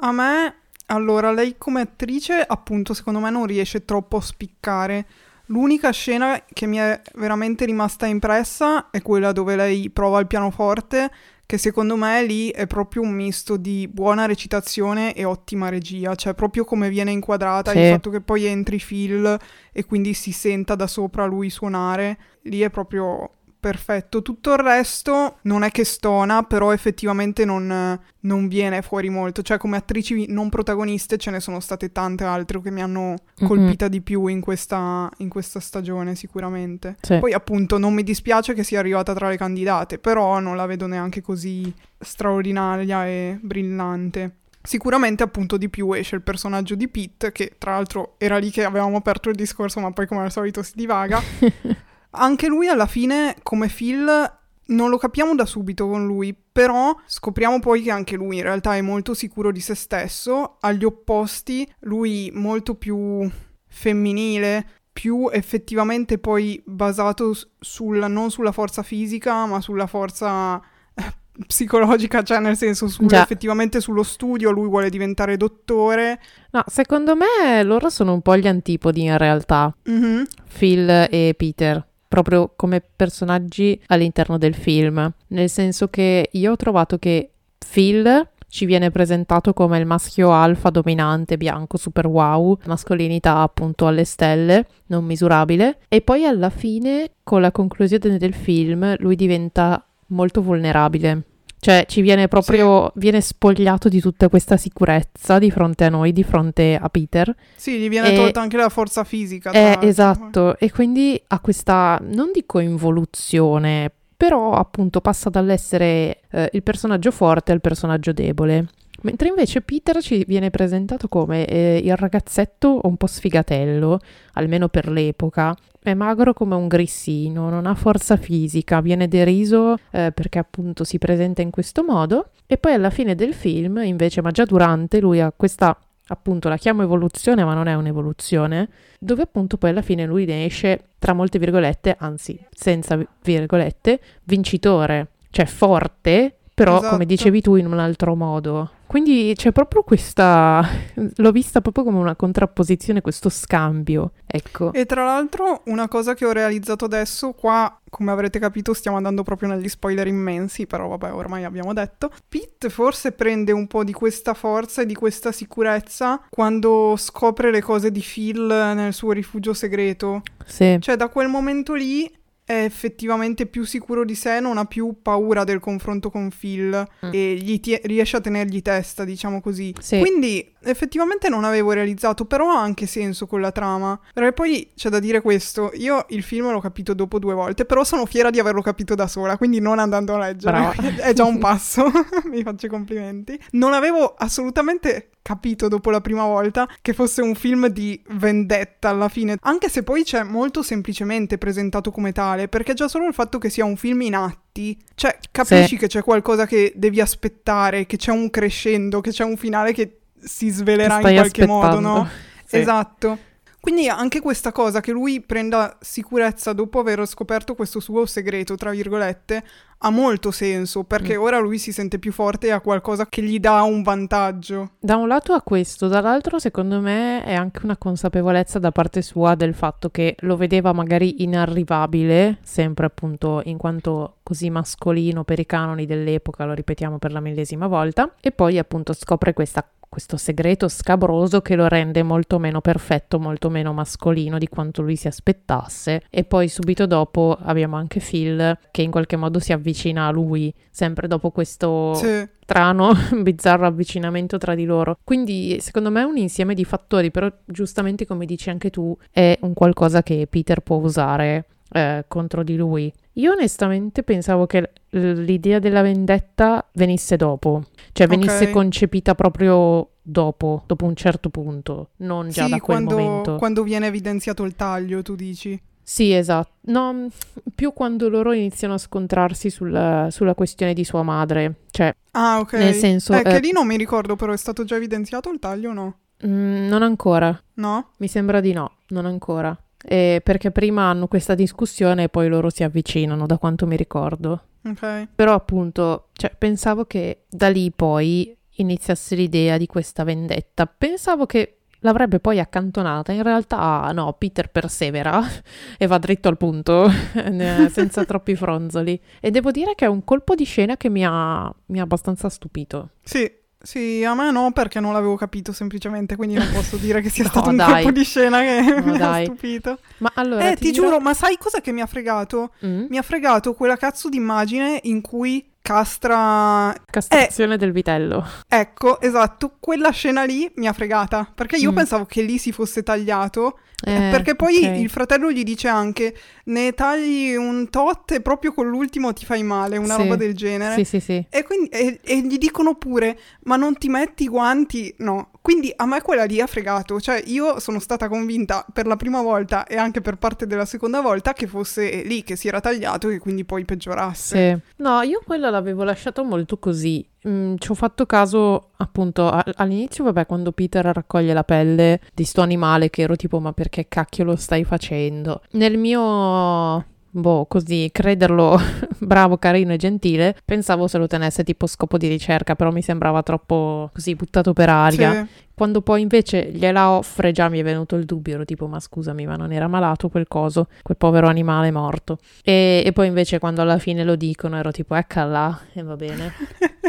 A 0.00 0.10
me, 0.10 0.54
allora, 0.86 1.30
lei 1.30 1.56
come 1.58 1.82
attrice 1.82 2.42
appunto 2.44 2.92
secondo 2.92 3.20
me 3.20 3.30
non 3.30 3.46
riesce 3.46 3.84
troppo 3.84 4.16
a 4.16 4.20
spiccare 4.20 5.06
L'unica 5.50 5.90
scena 5.90 6.42
che 6.52 6.66
mi 6.66 6.76
è 6.76 7.00
veramente 7.14 7.64
rimasta 7.64 8.06
impressa 8.06 8.90
è 8.90 9.00
quella 9.00 9.32
dove 9.32 9.56
lei 9.56 9.88
prova 9.88 10.20
il 10.20 10.26
pianoforte, 10.26 11.10
che 11.46 11.56
secondo 11.56 11.96
me 11.96 12.22
lì 12.22 12.50
è 12.50 12.66
proprio 12.66 13.00
un 13.00 13.12
misto 13.12 13.56
di 13.56 13.88
buona 13.90 14.26
recitazione 14.26 15.14
e 15.14 15.24
ottima 15.24 15.70
regia, 15.70 16.14
cioè 16.14 16.34
proprio 16.34 16.64
come 16.64 16.90
viene 16.90 17.12
inquadrata, 17.12 17.70
sì. 17.70 17.78
il 17.78 17.92
fatto 17.92 18.10
che 18.10 18.20
poi 18.20 18.44
entri 18.44 18.78
Phil 18.78 19.38
e 19.72 19.84
quindi 19.86 20.12
si 20.12 20.32
senta 20.32 20.74
da 20.74 20.86
sopra 20.86 21.24
lui 21.24 21.48
suonare, 21.48 22.18
lì 22.42 22.60
è 22.60 22.68
proprio 22.68 23.37
perfetto. 23.58 24.22
Tutto 24.22 24.52
il 24.52 24.58
resto 24.58 25.38
non 25.42 25.62
è 25.62 25.70
che 25.70 25.84
stona, 25.84 26.42
però 26.42 26.72
effettivamente 26.72 27.44
non, 27.44 27.98
non, 28.20 28.48
viene 28.48 28.82
fuori 28.82 29.08
molto. 29.08 29.42
Cioè, 29.42 29.58
come 29.58 29.76
attrici 29.76 30.26
non 30.28 30.48
protagoniste 30.48 31.18
ce 31.18 31.30
ne 31.30 31.40
sono 31.40 31.60
state 31.60 31.92
tante 31.92 32.24
altre 32.24 32.60
che 32.60 32.70
mi 32.70 32.82
hanno 32.82 33.16
colpita 33.44 33.84
mm-hmm. 33.84 33.92
di 33.92 34.00
più 34.00 34.26
in 34.26 34.40
questa, 34.40 35.10
in 35.18 35.28
questa 35.28 35.60
stagione, 35.60 36.14
sicuramente. 36.14 36.96
Sì. 37.00 37.18
Poi, 37.18 37.32
appunto, 37.32 37.78
non 37.78 37.94
mi 37.94 38.02
dispiace 38.02 38.54
che 38.54 38.64
sia 38.64 38.78
arrivata 38.78 39.14
tra 39.14 39.28
le 39.28 39.36
candidate, 39.36 39.98
però 39.98 40.38
non 40.38 40.56
la 40.56 40.66
vedo 40.66 40.86
neanche 40.86 41.20
così 41.20 41.72
straordinaria 41.98 43.06
e 43.06 43.38
brillante. 43.40 44.36
Sicuramente 44.60 45.22
appunto 45.22 45.56
di 45.56 45.70
più 45.70 45.92
esce 45.92 46.16
il 46.16 46.22
personaggio 46.22 46.74
di 46.74 46.88
Pete, 46.88 47.32
che 47.32 47.54
tra 47.56 47.72
l'altro 47.72 48.16
era 48.18 48.36
lì 48.38 48.50
che 48.50 48.64
avevamo 48.64 48.96
aperto 48.96 49.30
il 49.30 49.34
discorso, 49.34 49.80
ma 49.80 49.92
poi 49.92 50.06
come 50.06 50.22
al 50.22 50.32
solito 50.32 50.62
si 50.62 50.72
divaga. 50.74 51.22
Anche 52.10 52.46
lui 52.46 52.68
alla 52.68 52.86
fine, 52.86 53.36
come 53.42 53.68
Phil, 53.68 54.38
non 54.68 54.90
lo 54.90 54.98
capiamo 54.98 55.34
da 55.34 55.46
subito 55.46 55.88
con 55.88 56.06
lui, 56.06 56.34
però 56.50 56.94
scopriamo 57.06 57.60
poi 57.60 57.82
che 57.82 57.90
anche 57.90 58.16
lui 58.16 58.36
in 58.36 58.42
realtà 58.42 58.76
è 58.76 58.80
molto 58.80 59.14
sicuro 59.14 59.52
di 59.52 59.60
se 59.60 59.74
stesso, 59.74 60.56
agli 60.60 60.84
opposti, 60.84 61.70
lui 61.80 62.30
molto 62.34 62.74
più 62.74 63.30
femminile, 63.66 64.66
più 64.92 65.28
effettivamente 65.30 66.18
poi 66.18 66.60
basato 66.64 67.32
sul, 67.58 68.04
non 68.08 68.30
sulla 68.30 68.52
forza 68.52 68.82
fisica, 68.82 69.46
ma 69.46 69.60
sulla 69.60 69.86
forza 69.86 70.60
eh, 70.94 71.14
psicologica, 71.46 72.22
cioè 72.22 72.40
nel 72.40 72.56
senso 72.56 72.88
sul, 72.88 73.12
effettivamente 73.12 73.80
sullo 73.80 74.02
studio, 74.02 74.50
lui 74.50 74.68
vuole 74.68 74.90
diventare 74.90 75.36
dottore. 75.36 76.20
No, 76.50 76.64
secondo 76.66 77.14
me 77.14 77.62
loro 77.62 77.90
sono 77.90 78.12
un 78.12 78.22
po' 78.22 78.36
gli 78.36 78.48
antipodi 78.48 79.02
in 79.02 79.16
realtà, 79.16 79.74
mm-hmm. 79.88 80.22
Phil 80.58 81.06
e 81.10 81.34
Peter 81.36 81.87
proprio 82.08 82.52
come 82.56 82.80
personaggi 82.80 83.80
all'interno 83.86 84.38
del 84.38 84.54
film, 84.54 85.12
nel 85.28 85.50
senso 85.50 85.88
che 85.88 86.30
io 86.32 86.52
ho 86.52 86.56
trovato 86.56 86.98
che 86.98 87.30
Phil 87.70 88.28
ci 88.48 88.64
viene 88.64 88.90
presentato 88.90 89.52
come 89.52 89.78
il 89.78 89.84
maschio 89.84 90.32
alfa 90.32 90.70
dominante, 90.70 91.36
bianco, 91.36 91.76
super 91.76 92.06
wow, 92.06 92.58
mascolinità 92.64 93.40
appunto 93.40 93.86
alle 93.86 94.04
stelle, 94.04 94.66
non 94.86 95.04
misurabile, 95.04 95.80
e 95.88 96.00
poi 96.00 96.24
alla 96.24 96.48
fine, 96.48 97.10
con 97.22 97.42
la 97.42 97.52
conclusione 97.52 98.16
del 98.16 98.32
film, 98.32 98.96
lui 98.98 99.16
diventa 99.16 99.84
molto 100.06 100.40
vulnerabile 100.40 101.24
cioè 101.60 101.84
ci 101.88 102.00
viene 102.02 102.28
proprio, 102.28 102.90
sì. 102.92 103.00
viene 103.00 103.20
spogliato 103.20 103.88
di 103.88 104.00
tutta 104.00 104.28
questa 104.28 104.56
sicurezza 104.56 105.38
di 105.38 105.50
fronte 105.50 105.84
a 105.84 105.88
noi, 105.88 106.12
di 106.12 106.22
fronte 106.22 106.78
a 106.80 106.88
Peter. 106.88 107.34
Sì, 107.54 107.78
gli 107.78 107.88
viene 107.88 108.12
e... 108.12 108.16
tolta 108.16 108.40
anche 108.40 108.56
la 108.56 108.68
forza 108.68 109.04
fisica. 109.04 109.50
Eh, 109.50 109.78
esatto, 109.82 110.58
e 110.58 110.70
quindi 110.70 111.20
ha 111.28 111.40
questa, 111.40 112.00
non 112.02 112.30
dico 112.32 112.60
involuzione, 112.60 113.90
però 114.16 114.52
appunto 114.52 115.00
passa 115.00 115.30
dall'essere 115.30 116.20
eh, 116.30 116.50
il 116.52 116.62
personaggio 116.62 117.10
forte 117.10 117.52
al 117.52 117.60
personaggio 117.60 118.12
debole. 118.12 118.68
Mentre 119.02 119.28
invece 119.28 119.60
Peter 119.60 120.02
ci 120.02 120.24
viene 120.26 120.50
presentato 120.50 121.06
come 121.06 121.46
eh, 121.46 121.80
il 121.82 121.96
ragazzetto 121.96 122.80
un 122.82 122.96
po' 122.96 123.06
sfigatello, 123.06 124.00
almeno 124.32 124.68
per 124.68 124.88
l'epoca, 124.88 125.54
è 125.80 125.94
magro 125.94 126.32
come 126.32 126.56
un 126.56 126.66
grissino, 126.66 127.48
non 127.48 127.66
ha 127.66 127.74
forza 127.74 128.16
fisica, 128.16 128.80
viene 128.80 129.06
deriso 129.06 129.76
eh, 129.90 130.10
perché 130.12 130.38
appunto 130.40 130.82
si 130.82 130.98
presenta 130.98 131.42
in 131.42 131.50
questo 131.50 131.84
modo 131.84 132.30
e 132.46 132.58
poi 132.58 132.72
alla 132.72 132.90
fine 132.90 133.14
del 133.14 133.34
film 133.34 133.78
invece, 133.84 134.20
ma 134.20 134.32
già 134.32 134.44
durante, 134.44 135.00
lui 135.00 135.20
ha 135.20 135.32
questa 135.34 135.76
appunto 136.10 136.48
la 136.48 136.56
chiamo 136.56 136.82
evoluzione 136.82 137.44
ma 137.44 137.54
non 137.54 137.68
è 137.68 137.74
un'evoluzione, 137.74 138.68
dove 138.98 139.22
appunto 139.22 139.58
poi 139.58 139.70
alla 139.70 139.82
fine 139.82 140.06
lui 140.06 140.24
ne 140.24 140.44
esce 140.44 140.88
tra 140.98 141.12
molte 141.12 141.38
virgolette, 141.38 141.96
anzi 141.98 142.38
senza 142.50 142.98
virgolette, 143.22 144.00
vincitore, 144.24 145.08
cioè 145.30 145.46
forte, 145.46 146.34
però 146.52 146.78
esatto. 146.78 146.90
come 146.90 147.06
dicevi 147.06 147.40
tu 147.40 147.54
in 147.54 147.66
un 147.66 147.78
altro 147.78 148.16
modo. 148.16 148.70
Quindi 148.88 149.34
c'è 149.36 149.52
proprio 149.52 149.82
questa, 149.82 150.66
l'ho 151.16 151.30
vista 151.30 151.60
proprio 151.60 151.84
come 151.84 151.98
una 151.98 152.16
contrapposizione, 152.16 153.02
questo 153.02 153.28
scambio, 153.28 154.12
ecco. 154.26 154.72
E 154.72 154.86
tra 154.86 155.04
l'altro 155.04 155.60
una 155.66 155.88
cosa 155.88 156.14
che 156.14 156.24
ho 156.24 156.32
realizzato 156.32 156.86
adesso, 156.86 157.32
qua 157.32 157.78
come 157.90 158.10
avrete 158.10 158.38
capito 158.38 158.72
stiamo 158.72 158.96
andando 158.96 159.22
proprio 159.22 159.50
negli 159.50 159.68
spoiler 159.68 160.06
immensi, 160.06 160.66
però 160.66 160.88
vabbè 160.88 161.12
ormai 161.12 161.44
abbiamo 161.44 161.74
detto, 161.74 162.10
Pete 162.26 162.70
forse 162.70 163.12
prende 163.12 163.52
un 163.52 163.66
po' 163.66 163.84
di 163.84 163.92
questa 163.92 164.32
forza 164.32 164.80
e 164.80 164.86
di 164.86 164.94
questa 164.94 165.32
sicurezza 165.32 166.22
quando 166.30 166.94
scopre 166.96 167.50
le 167.50 167.60
cose 167.60 167.90
di 167.90 168.00
Phil 168.02 168.46
nel 168.46 168.94
suo 168.94 169.12
rifugio 169.12 169.52
segreto. 169.52 170.22
Sì. 170.46 170.78
Cioè 170.80 170.96
da 170.96 171.08
quel 171.08 171.28
momento 171.28 171.74
lì 171.74 172.10
è 172.48 172.64
effettivamente 172.64 173.44
più 173.44 173.66
sicuro 173.66 174.06
di 174.06 174.14
sé, 174.14 174.40
non 174.40 174.56
ha 174.56 174.64
più 174.64 175.02
paura 175.02 175.44
del 175.44 175.60
confronto 175.60 176.08
con 176.08 176.30
Phil 176.30 176.82
mm. 177.04 177.10
e 177.12 177.34
gli 177.34 177.60
tie- 177.60 177.82
riesce 177.84 178.16
a 178.16 178.22
tenergli 178.22 178.62
testa, 178.62 179.04
diciamo 179.04 179.42
così. 179.42 179.74
Sì. 179.78 179.98
Quindi 179.98 180.50
effettivamente 180.62 181.28
non 181.28 181.44
avevo 181.44 181.72
realizzato, 181.72 182.24
però 182.24 182.48
ha 182.48 182.62
anche 182.62 182.86
senso 182.86 183.26
con 183.26 183.42
la 183.42 183.52
trama. 183.52 184.00
Perché 184.14 184.32
poi 184.32 184.70
c'è 184.74 184.88
da 184.88 184.98
dire 184.98 185.20
questo, 185.20 185.72
io 185.74 186.06
il 186.08 186.22
film 186.22 186.50
l'ho 186.50 186.60
capito 186.60 186.94
dopo 186.94 187.18
due 187.18 187.34
volte, 187.34 187.66
però 187.66 187.84
sono 187.84 188.06
fiera 188.06 188.30
di 188.30 188.38
averlo 188.38 188.62
capito 188.62 188.94
da 188.94 189.08
sola, 189.08 189.36
quindi 189.36 189.60
non 189.60 189.78
andando 189.78 190.14
a 190.14 190.18
leggere. 190.18 190.74
è 191.04 191.12
già 191.12 191.24
un 191.24 191.36
passo, 191.36 191.84
mi 192.32 192.42
faccio 192.42 192.64
i 192.64 192.70
complimenti. 192.70 193.38
Non 193.50 193.74
avevo 193.74 194.14
assolutamente 194.16 195.10
capito 195.28 195.68
dopo 195.68 195.90
la 195.90 196.00
prima 196.00 196.24
volta 196.24 196.66
che 196.80 196.94
fosse 196.94 197.20
un 197.20 197.34
film 197.34 197.66
di 197.66 198.02
vendetta 198.12 198.88
alla 198.88 199.10
fine, 199.10 199.36
anche 199.42 199.68
se 199.68 199.82
poi 199.82 200.02
c'è 200.02 200.22
molto 200.22 200.62
semplicemente 200.62 201.36
presentato 201.36 201.90
come 201.90 202.12
tale, 202.12 202.48
perché 202.48 202.72
già 202.72 202.88
solo 202.88 203.06
il 203.06 203.12
fatto 203.12 203.36
che 203.36 203.50
sia 203.50 203.66
un 203.66 203.76
film 203.76 204.00
in 204.00 204.14
atti, 204.14 204.74
cioè 204.94 205.18
capisci 205.30 205.74
sì. 205.74 205.76
che 205.76 205.86
c'è 205.86 206.02
qualcosa 206.02 206.46
che 206.46 206.72
devi 206.74 207.02
aspettare, 207.02 207.84
che 207.84 207.98
c'è 207.98 208.10
un 208.10 208.30
crescendo, 208.30 209.02
che 209.02 209.10
c'è 209.10 209.22
un 209.22 209.36
finale 209.36 209.74
che 209.74 209.98
si 210.18 210.48
svelerà 210.48 210.94
in 210.94 211.00
qualche 211.02 211.42
aspettando. 211.42 211.52
modo, 211.52 211.80
no? 211.80 212.08
Sì. 212.46 212.56
Esatto. 212.56 213.18
Quindi 213.68 213.90
anche 213.90 214.22
questa 214.22 214.50
cosa 214.50 214.80
che 214.80 214.92
lui 214.92 215.20
prenda 215.20 215.76
sicurezza 215.78 216.54
dopo 216.54 216.78
aver 216.78 217.06
scoperto 217.06 217.54
questo 217.54 217.80
suo 217.80 218.06
segreto, 218.06 218.54
tra 218.54 218.70
virgolette, 218.70 219.44
ha 219.80 219.90
molto 219.90 220.30
senso 220.30 220.84
perché 220.84 221.18
mm. 221.18 221.20
ora 221.20 221.38
lui 221.38 221.58
si 221.58 221.70
sente 221.70 221.98
più 221.98 222.10
forte 222.10 222.46
e 222.46 222.52
ha 222.52 222.62
qualcosa 222.62 223.06
che 223.08 223.20
gli 223.22 223.38
dà 223.38 223.60
un 223.64 223.82
vantaggio. 223.82 224.70
Da 224.78 224.96
un 224.96 225.06
lato 225.06 225.34
ha 225.34 225.42
questo, 225.42 225.86
dall'altro 225.86 226.38
secondo 226.38 226.80
me 226.80 227.22
è 227.24 227.34
anche 227.34 227.60
una 227.62 227.76
consapevolezza 227.76 228.58
da 228.58 228.72
parte 228.72 229.02
sua 229.02 229.34
del 229.34 229.52
fatto 229.52 229.90
che 229.90 230.16
lo 230.20 230.38
vedeva 230.38 230.72
magari 230.72 231.22
inarrivabile, 231.22 232.38
sempre 232.40 232.86
appunto 232.86 233.42
in 233.44 233.58
quanto 233.58 234.14
così 234.22 234.48
mascolino 234.48 235.24
per 235.24 235.40
i 235.40 235.46
canoni 235.46 235.84
dell'epoca, 235.84 236.46
lo 236.46 236.54
ripetiamo 236.54 236.96
per 236.96 237.12
la 237.12 237.20
millesima 237.20 237.66
volta, 237.66 238.14
e 238.18 238.32
poi 238.32 238.56
appunto 238.56 238.94
scopre 238.94 239.34
questa 239.34 239.62
questo 239.88 240.16
segreto 240.16 240.68
scabroso 240.68 241.40
che 241.40 241.56
lo 241.56 241.66
rende 241.66 242.02
molto 242.02 242.38
meno 242.38 242.60
perfetto, 242.60 243.18
molto 243.18 243.48
meno 243.50 243.72
mascolino 243.72 244.38
di 244.38 244.48
quanto 244.48 244.82
lui 244.82 244.96
si 244.96 245.08
aspettasse. 245.08 246.02
E 246.10 246.24
poi 246.24 246.48
subito 246.48 246.86
dopo 246.86 247.36
abbiamo 247.40 247.76
anche 247.76 248.00
Phil 248.00 248.58
che 248.70 248.82
in 248.82 248.90
qualche 248.90 249.16
modo 249.16 249.38
si 249.38 249.52
avvicina 249.52 250.06
a 250.06 250.10
lui, 250.10 250.52
sempre 250.70 251.08
dopo 251.08 251.30
questo 251.30 251.94
sì. 251.94 252.28
strano, 252.40 252.92
bizzarro 253.22 253.66
avvicinamento 253.66 254.38
tra 254.38 254.54
di 254.54 254.64
loro. 254.64 254.98
Quindi 255.02 255.58
secondo 255.60 255.90
me 255.90 256.02
è 256.02 256.04
un 256.04 256.16
insieme 256.16 256.54
di 256.54 256.64
fattori, 256.64 257.10
però 257.10 257.30
giustamente 257.44 258.06
come 258.06 258.26
dici 258.26 258.50
anche 258.50 258.70
tu, 258.70 258.96
è 259.10 259.38
un 259.40 259.54
qualcosa 259.54 260.02
che 260.02 260.26
Peter 260.28 260.60
può 260.60 260.76
usare 260.76 261.46
eh, 261.70 262.04
contro 262.08 262.42
di 262.42 262.56
lui. 262.56 262.92
Io 263.18 263.32
onestamente 263.32 264.04
pensavo 264.04 264.46
che 264.46 264.70
l'idea 264.90 265.58
della 265.58 265.82
vendetta 265.82 266.64
venisse 266.74 267.16
dopo, 267.16 267.64
cioè 267.92 268.06
venisse 268.06 268.42
okay. 268.42 268.50
concepita 268.50 269.16
proprio 269.16 269.90
dopo, 270.00 270.62
dopo 270.66 270.84
un 270.84 270.94
certo 270.94 271.28
punto, 271.28 271.90
non 271.96 272.30
già 272.30 272.44
sì, 272.44 272.50
da 272.50 272.60
quel 272.60 272.84
quando, 272.84 272.98
momento. 272.98 273.36
quando 273.36 273.62
viene 273.64 273.88
evidenziato 273.88 274.44
il 274.44 274.54
taglio, 274.54 275.02
tu 275.02 275.16
dici? 275.16 275.60
Sì, 275.82 276.12
esatto. 276.12 276.52
No, 276.72 277.08
più 277.54 277.72
quando 277.72 278.08
loro 278.08 278.32
iniziano 278.32 278.74
a 278.74 278.78
scontrarsi 278.78 279.50
sulla, 279.50 280.08
sulla 280.10 280.34
questione 280.34 280.72
di 280.74 280.84
sua 280.84 281.02
madre. 281.02 281.62
Cioè, 281.70 281.92
Ah, 282.12 282.38
ok. 282.38 282.52
nel 282.52 282.74
senso... 282.74 283.14
Eh, 283.14 283.22
che 283.22 283.36
eh, 283.36 283.40
lì 283.40 283.52
non 283.52 283.66
mi 283.66 283.76
ricordo, 283.76 284.14
però 284.14 284.32
è 284.32 284.36
stato 284.36 284.64
già 284.64 284.76
evidenziato 284.76 285.30
il 285.30 285.38
taglio 285.38 285.70
o 285.70 285.72
no? 285.72 285.98
mm, 286.26 286.68
non 286.68 286.82
ancora. 286.82 287.42
No? 287.54 287.90
Mi 287.96 288.06
sembra 288.06 288.40
di 288.40 288.52
no, 288.52 288.72
non 288.88 289.06
ancora. 289.06 289.58
Eh, 289.84 290.20
perché 290.22 290.50
prima 290.50 290.90
hanno 290.90 291.06
questa 291.06 291.34
discussione 291.34 292.04
e 292.04 292.08
poi 292.08 292.28
loro 292.28 292.50
si 292.50 292.64
avvicinano, 292.64 293.26
da 293.26 293.38
quanto 293.38 293.66
mi 293.66 293.76
ricordo. 293.76 294.42
Ok. 294.64 295.08
Però 295.14 295.34
appunto, 295.34 296.08
cioè, 296.12 296.34
pensavo 296.36 296.84
che 296.84 297.24
da 297.28 297.48
lì 297.48 297.70
poi 297.70 298.36
iniziasse 298.56 299.14
l'idea 299.14 299.56
di 299.56 299.66
questa 299.66 300.04
vendetta. 300.04 300.66
Pensavo 300.66 301.26
che 301.26 301.58
l'avrebbe 301.80 302.20
poi 302.20 302.40
accantonata. 302.40 303.12
In 303.12 303.22
realtà 303.22 303.90
no, 303.92 304.12
Peter 304.14 304.50
persevera 304.50 305.22
e 305.78 305.86
va 305.86 305.98
dritto 305.98 306.28
al 306.28 306.36
punto, 306.36 306.88
senza 307.70 308.04
troppi 308.06 308.34
fronzoli. 308.34 309.00
E 309.20 309.30
devo 309.30 309.50
dire 309.50 309.74
che 309.74 309.84
è 309.84 309.88
un 309.88 310.04
colpo 310.04 310.34
di 310.34 310.44
scena 310.44 310.76
che 310.76 310.88
mi 310.88 311.04
ha, 311.04 311.52
mi 311.66 311.78
ha 311.78 311.82
abbastanza 311.82 312.28
stupito. 312.28 312.90
Sì, 313.02 313.30
sì, 313.68 314.02
a 314.04 314.14
me 314.14 314.30
no, 314.30 314.50
perché 314.52 314.80
non 314.80 314.94
l'avevo 314.94 315.14
capito 315.16 315.52
semplicemente, 315.52 316.16
quindi 316.16 316.36
non 316.36 316.48
posso 316.52 316.76
dire 316.76 317.02
che 317.02 317.10
sia 317.10 317.24
No, 317.28 317.30
stato 317.30 317.50
un 317.50 317.56
dai. 317.56 317.70
colpo 317.82 317.90
di 317.90 318.04
scena 318.04 318.40
che 318.40 318.60
No, 318.62 318.82
mi 318.86 318.94
ha 318.94 318.98
dai. 318.98 319.24
stupito. 319.26 319.78
Ma 319.98 320.10
allora 320.14 320.50
eh, 320.50 320.56
ti, 320.56 320.70
dirò- 320.70 320.84
giuro, 320.86 321.00
ma 321.00 321.12
sai 321.12 321.36
cosa 321.38 321.60
che 321.60 321.70
mi 321.72 321.82
ha 321.82 321.86
fregato? 321.86 322.52
Mm? 322.64 322.86
Mi 322.88 322.96
ha 322.96 323.02
fregato 323.02 323.52
quella 323.52 323.76
cazzo 323.76 324.08
di 324.08 324.16
immagine 324.16 324.80
in 324.84 325.02
cui 325.02 325.44
castra... 325.72 326.74
Castrazione 326.90 327.56
del 327.58 327.72
vitello. 327.72 328.26
Ecco, 328.48 329.00
esatto, 329.00 329.56
quella 329.60 329.90
scena 329.90 330.24
lì 330.24 330.50
mi 330.56 330.66
ha 330.66 330.72
fregata, 330.72 331.30
perché 331.34 331.56
io 331.56 331.72
Mm. 331.72 331.74
pensavo 331.74 332.04
che 332.06 332.22
lì 332.22 332.38
si 332.38 332.52
fosse 332.52 332.82
tagliato, 332.82 333.58
Eh, 333.80 334.08
perché 334.10 334.34
poi 334.34 334.56
ok. 334.64 334.76
il 334.78 334.90
fratello 334.90 335.30
gli 335.30 335.44
dice 335.44 335.68
anche 335.68 336.12
ne 336.46 336.72
tagli 336.72 337.34
un 337.36 337.68
tot 337.70 338.10
e 338.10 338.20
proprio 338.20 338.52
con 338.52 338.66
l'ultimo 338.68 339.12
ti 339.12 339.24
fai 339.24 339.44
male, 339.44 339.76
una 339.76 339.94
Sì. 339.94 340.02
roba 340.02 340.16
del 340.16 340.34
genere. 340.34 340.74
Sì, 340.74 340.84
sì, 340.84 340.98
sì. 341.00 341.24
E, 341.30 341.44
quindi, 341.44 341.68
e, 341.68 342.00
e 342.02 342.20
gli 342.22 342.38
dicono 342.38 342.74
pure, 342.74 343.16
ma 343.44 343.54
non 343.56 343.76
ti 343.78 343.88
metti 343.88 344.24
i 344.24 344.28
guanti? 344.28 344.92
No. 344.98 345.30
Quindi 345.48 345.72
a 345.74 345.86
me 345.86 346.02
quella 346.02 346.24
lì 346.24 346.42
ha 346.42 346.46
fregato. 346.46 347.00
Cioè, 347.00 347.22
io 347.24 347.58
sono 347.58 347.78
stata 347.78 348.06
convinta 348.10 348.66
per 348.70 348.86
la 348.86 348.96
prima 348.96 349.22
volta 349.22 349.64
e 349.64 349.76
anche 349.76 350.02
per 350.02 350.16
parte 350.18 350.46
della 350.46 350.66
seconda 350.66 351.00
volta 351.00 351.32
che 351.32 351.46
fosse 351.46 352.02
lì 352.02 352.22
che 352.22 352.36
si 352.36 352.48
era 352.48 352.60
tagliato 352.60 353.08
e 353.08 353.18
quindi 353.18 353.46
poi 353.46 353.64
peggiorasse. 353.64 354.60
Sì. 354.62 354.82
No, 354.82 355.00
io 355.00 355.22
quella 355.24 355.48
l'avevo 355.48 355.84
lasciato 355.84 356.22
molto 356.22 356.58
così. 356.58 357.02
Mm, 357.26 357.54
ci 357.56 357.70
ho 357.70 357.74
fatto 357.74 358.04
caso 358.04 358.72
appunto 358.76 359.26
a- 359.30 359.42
all'inizio, 359.56 360.04
vabbè, 360.04 360.26
quando 360.26 360.52
Peter 360.52 360.84
raccoglie 360.84 361.32
la 361.32 361.44
pelle 361.44 362.00
di 362.12 362.24
sto 362.24 362.42
animale 362.42 362.90
che 362.90 363.00
ero 363.00 363.16
tipo, 363.16 363.40
ma 363.40 363.54
perché 363.54 363.86
cacchio 363.88 364.24
lo 364.24 364.36
stai 364.36 364.64
facendo? 364.64 365.40
Nel 365.52 365.78
mio, 365.78 366.84
boh, 367.20 367.46
così, 367.46 367.88
crederlo 367.92 368.58
bravo, 368.98 369.38
carino 369.38 369.72
e 369.72 369.76
gentile, 369.76 370.36
pensavo 370.44 370.86
se 370.86 370.98
lo 370.98 371.06
tenesse 371.06 371.44
tipo 371.44 371.66
scopo 371.66 371.98
di 371.98 372.08
ricerca, 372.08 372.54
però 372.54 372.70
mi 372.70 372.82
sembrava 372.82 373.22
troppo 373.22 373.90
così 373.92 374.14
buttato 374.14 374.52
per 374.52 374.68
aria. 374.68 375.12
Sì. 375.12 375.46
Quando 375.54 375.80
poi 375.80 376.02
invece 376.02 376.50
gliela 376.52 376.90
offre, 376.90 377.32
già 377.32 377.48
mi 377.48 377.58
è 377.58 377.64
venuto 377.64 377.96
il 377.96 378.04
dubbio, 378.04 378.34
ero 378.34 378.44
tipo, 378.44 378.68
ma 378.68 378.78
scusami, 378.78 379.26
ma 379.26 379.34
non 379.34 379.52
era 379.52 379.66
malato 379.66 380.08
quel 380.08 380.28
coso, 380.28 380.68
quel 380.82 380.96
povero 380.96 381.26
animale 381.26 381.72
morto. 381.72 382.18
E, 382.44 382.82
e 382.86 382.92
poi 382.92 383.08
invece 383.08 383.40
quando 383.40 383.60
alla 383.60 383.78
fine 383.78 384.04
lo 384.04 384.14
dicono, 384.14 384.56
ero 384.56 384.70
tipo, 384.70 384.94
eccola, 384.94 385.60
e 385.72 385.82
va 385.82 385.96
bene. 385.96 386.32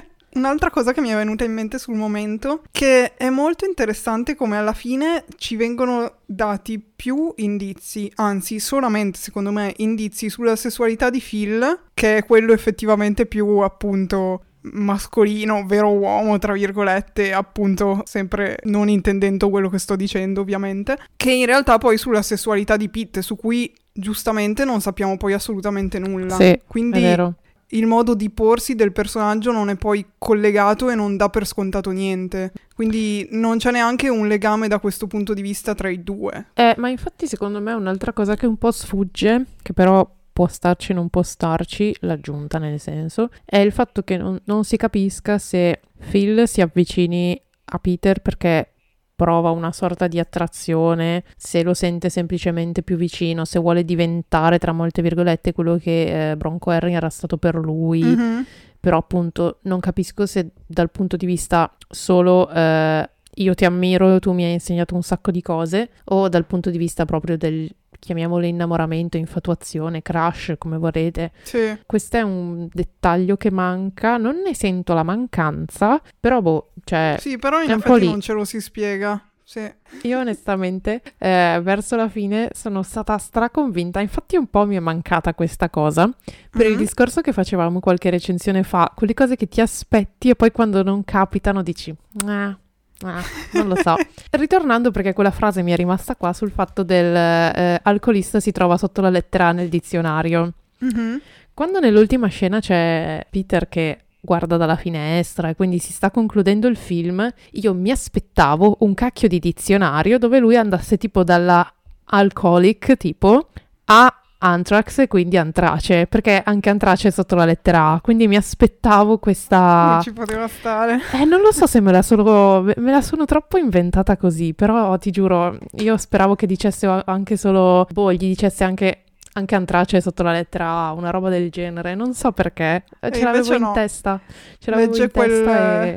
Un'altra 0.33 0.69
cosa 0.69 0.93
che 0.93 1.01
mi 1.01 1.09
è 1.09 1.15
venuta 1.15 1.43
in 1.43 1.53
mente 1.53 1.77
sul 1.77 1.95
momento, 1.95 2.63
che 2.71 3.15
è 3.15 3.29
molto 3.29 3.65
interessante 3.65 4.35
come 4.35 4.57
alla 4.57 4.73
fine 4.73 5.25
ci 5.37 5.55
vengono 5.55 6.19
dati 6.25 6.79
più 6.79 7.33
indizi, 7.37 8.11
anzi 8.15 8.59
solamente 8.59 9.19
secondo 9.19 9.51
me 9.51 9.73
indizi 9.77 10.29
sulla 10.29 10.55
sessualità 10.55 11.09
di 11.09 11.23
Phil, 11.25 11.83
che 11.93 12.17
è 12.17 12.25
quello 12.25 12.53
effettivamente 12.53 13.25
più 13.25 13.59
appunto 13.59 14.43
mascolino, 14.61 15.65
vero 15.65 15.91
uomo, 15.91 16.37
tra 16.37 16.53
virgolette, 16.53 17.33
appunto 17.33 18.01
sempre 18.05 18.57
non 18.63 18.89
intendendo 18.89 19.49
quello 19.49 19.69
che 19.69 19.79
sto 19.79 19.95
dicendo 19.95 20.41
ovviamente, 20.41 20.97
che 21.15 21.31
in 21.31 21.45
realtà 21.45 21.77
poi 21.77 21.97
sulla 21.97 22.21
sessualità 22.21 22.75
di 22.77 22.89
Pete, 22.89 23.21
su 23.21 23.35
cui 23.35 23.73
giustamente 23.91 24.65
non 24.65 24.81
sappiamo 24.81 25.17
poi 25.17 25.33
assolutamente 25.33 25.99
nulla. 25.99 26.35
Sì, 26.35 26.59
Quindi 26.67 26.99
È 26.99 27.01
vero. 27.01 27.35
Il 27.69 27.85
modo 27.85 28.15
di 28.15 28.29
porsi 28.29 28.75
del 28.75 28.91
personaggio 28.91 29.51
non 29.51 29.69
è 29.69 29.75
poi 29.75 30.05
collegato 30.17 30.89
e 30.89 30.95
non 30.95 31.17
dà 31.17 31.29
per 31.29 31.45
scontato 31.45 31.91
niente. 31.91 32.51
Quindi 32.73 33.27
non 33.31 33.57
c'è 33.57 33.71
neanche 33.71 34.09
un 34.09 34.27
legame 34.27 34.67
da 34.67 34.79
questo 34.79 35.07
punto 35.07 35.33
di 35.33 35.41
vista 35.41 35.75
tra 35.75 35.89
i 35.89 36.03
due. 36.03 36.47
Eh, 36.53 36.75
ma 36.77 36.89
infatti 36.89 37.27
secondo 37.27 37.59
me 37.61 37.73
un'altra 37.73 38.13
cosa 38.13 38.35
che 38.35 38.45
un 38.45 38.57
po' 38.57 38.71
sfugge, 38.71 39.45
che 39.61 39.73
però 39.73 40.09
può 40.39 40.47
starci 40.47 40.93
non 40.93 41.09
può 41.09 41.21
starci, 41.21 41.93
l'aggiunta 41.99 42.59
nel 42.59 42.79
senso, 42.79 43.29
è 43.43 43.57
il 43.57 43.73
fatto 43.73 44.03
che 44.03 44.15
non, 44.15 44.39
non 44.45 44.63
si 44.63 44.77
capisca 44.77 45.37
se 45.37 45.81
Phil 46.09 46.47
si 46.47 46.61
avvicini 46.61 47.39
a 47.71 47.79
Peter 47.79 48.21
perché 48.21 48.71
prova 49.19 49.49
una 49.49 49.73
sorta 49.73 50.07
di 50.07 50.17
attrazione, 50.17 51.25
se 51.35 51.61
lo 51.61 51.73
sente 51.73 52.07
semplicemente 52.09 52.83
più 52.83 52.95
vicino, 52.95 53.43
se 53.43 53.59
vuole 53.59 53.83
diventare, 53.83 54.59
tra 54.59 54.71
molte 54.71 55.01
virgolette, 55.01 55.51
quello 55.51 55.75
che 55.77 56.31
eh, 56.31 56.37
Bronco 56.37 56.69
Harry 56.69 56.93
era 56.93 57.09
stato 57.09 57.35
per 57.35 57.55
lui, 57.55 58.01
Mhm. 58.01 58.45
però 58.79 58.97
appunto 58.97 59.57
non 59.63 59.81
capisco 59.81 60.25
se 60.25 60.51
dal 60.65 60.89
punto 60.89 61.17
di 61.17 61.25
vista 61.25 61.69
solo 61.89 62.49
eh, 62.49 63.09
io 63.35 63.53
ti 63.55 63.65
ammiro, 63.65 64.19
tu 64.19 64.31
mi 64.31 64.45
hai 64.45 64.53
insegnato 64.53 64.95
un 64.95 65.03
sacco 65.03 65.31
di 65.31 65.41
cose, 65.41 65.89
o 66.05 66.29
dal 66.29 66.45
punto 66.45 66.69
di 66.69 66.77
vista 66.77 67.03
proprio 67.03 67.37
del, 67.37 67.69
chiamiamolo 67.99 68.45
innamoramento, 68.45 69.17
infatuazione, 69.17 70.01
crush, 70.01 70.55
come 70.57 70.77
volete. 70.77 71.31
Sì. 71.43 71.77
Questo 71.85 72.17
è 72.17 72.21
un 72.21 72.67
dettaglio 72.71 73.37
che 73.37 73.51
manca, 73.51 74.17
non 74.17 74.37
ne 74.43 74.55
sento 74.55 74.93
la 74.93 75.03
mancanza, 75.03 76.01
però 76.19 76.41
boh, 76.41 76.71
cioè... 76.83 77.17
Sì, 77.19 77.37
però 77.37 77.61
in 77.61 77.71
effetti 77.71 78.05
non 78.05 78.21
ce 78.21 78.33
lo 78.33 78.45
si 78.45 78.59
spiega. 78.61 79.21
Sì. 79.43 79.67
Io 80.03 80.19
onestamente 80.19 81.01
eh, 81.17 81.59
verso 81.63 81.95
la 81.95 82.07
fine 82.07 82.49
sono 82.53 82.83
stata 82.83 83.17
straconvinta, 83.17 83.99
infatti 83.99 84.35
un 84.37 84.45
po' 84.45 84.63
mi 84.67 84.75
è 84.75 84.79
mancata 84.79 85.33
questa 85.33 85.71
cosa, 85.71 86.07
per 86.51 86.67
il 86.67 86.73
Mhm. 86.73 86.77
discorso 86.77 87.21
che 87.21 87.33
facevamo 87.33 87.79
qualche 87.79 88.11
recensione 88.11 88.61
fa, 88.61 88.91
quelle 88.95 89.15
cose 89.15 89.35
che 89.35 89.47
ti 89.47 89.59
aspetti 89.59 90.29
e 90.29 90.35
poi 90.35 90.51
quando 90.51 90.83
non 90.83 91.03
capitano 91.03 91.63
dici, 91.63 91.91
ah, 92.27 92.55
ah, 93.03 93.23
non 93.53 93.67
lo 93.67 93.75
so. 93.75 93.95
Ritornando 94.31 94.91
perché 94.91 95.13
quella 95.13 95.31
frase 95.31 95.61
mi 95.61 95.71
è 95.71 95.75
rimasta 95.75 96.15
qua 96.15 96.33
sul 96.33 96.51
fatto 96.51 96.83
del 96.83 97.15
eh, 97.15 97.79
alcolista 97.83 98.39
si 98.39 98.51
trova 98.51 98.77
sotto 98.77 99.01
la 99.01 99.09
lettera 99.09 99.47
A 99.47 99.51
nel 99.51 99.69
dizionario. 99.69 100.53
Mhm. 100.79 101.21
Quando 101.53 101.79
nell'ultima 101.79 102.27
scena 102.27 102.59
c'è 102.59 103.25
Peter 103.29 103.67
che 103.67 103.99
guarda 104.21 104.57
dalla 104.57 104.75
finestra 104.75 105.49
e 105.49 105.55
quindi 105.55 105.79
si 105.79 105.91
sta 105.91 106.11
concludendo 106.11 106.67
il 106.67 106.77
film, 106.77 107.31
io 107.51 107.73
mi 107.73 107.91
aspettavo 107.91 108.77
un 108.79 108.93
cacchio 108.93 109.27
di 109.27 109.39
dizionario 109.39 110.17
dove 110.17 110.39
lui 110.39 110.55
andasse 110.55 110.97
tipo 110.97 111.23
dalla 111.23 111.69
alcoholic 112.05 112.97
tipo 112.97 113.49
a 113.85 114.18
Anthrax 114.41 114.99
e 114.99 115.07
quindi 115.07 115.37
Antrace, 115.37 116.07
perché 116.07 116.41
anche 116.43 116.69
Antrace 116.69 117.09
è 117.09 117.11
sotto 117.11 117.35
la 117.35 117.43
lettera 117.45 117.91
A, 117.91 118.01
quindi 118.01 118.27
mi 118.27 118.37
aspettavo 118.37 119.17
questa... 119.19 119.99
Sì, 120.01 120.09
Ci 120.09 120.13
poteva 120.13 120.47
stare. 120.47 120.99
Eh, 121.13 121.25
non 121.25 121.41
lo 121.41 121.51
so 121.51 121.67
se 121.67 121.81
me 121.81 121.91
la 121.91 122.01
sono, 122.01 122.61
me 122.61 122.91
la 122.91 123.01
sono 123.01 123.25
troppo 123.25 123.57
inventata 123.57 124.15
così, 124.15 124.53
però 124.53 124.97
ti 124.97 125.11
giuro, 125.11 125.57
io 125.79 125.97
speravo 125.97 126.35
che 126.35 126.45
dicesse 126.47 126.85
anche 127.05 127.35
solo, 127.35 127.85
boh, 127.91 128.13
gli 128.13 128.17
dicesse 128.17 128.63
anche, 128.63 129.03
anche 129.33 129.55
Antrace 129.55 129.99
sotto 129.99 130.23
la 130.23 130.31
lettera 130.31 130.85
A, 130.87 130.91
una 130.93 131.09
roba 131.09 131.27
del 131.29 131.49
genere, 131.51 131.93
non 131.95 132.13
so 132.13 132.31
perché, 132.31 132.83
Eh, 133.01 133.11
ce 133.11 133.19
E 133.19 133.23
l'avevo 133.23 133.53
in 133.53 133.61
no. 133.61 133.73
testa, 133.73 134.21
ce 134.57 134.71
l'avevo 134.71 134.91
Legge 134.91 135.03
in 135.03 135.11
testa 135.11 135.41
quel- 135.41 135.47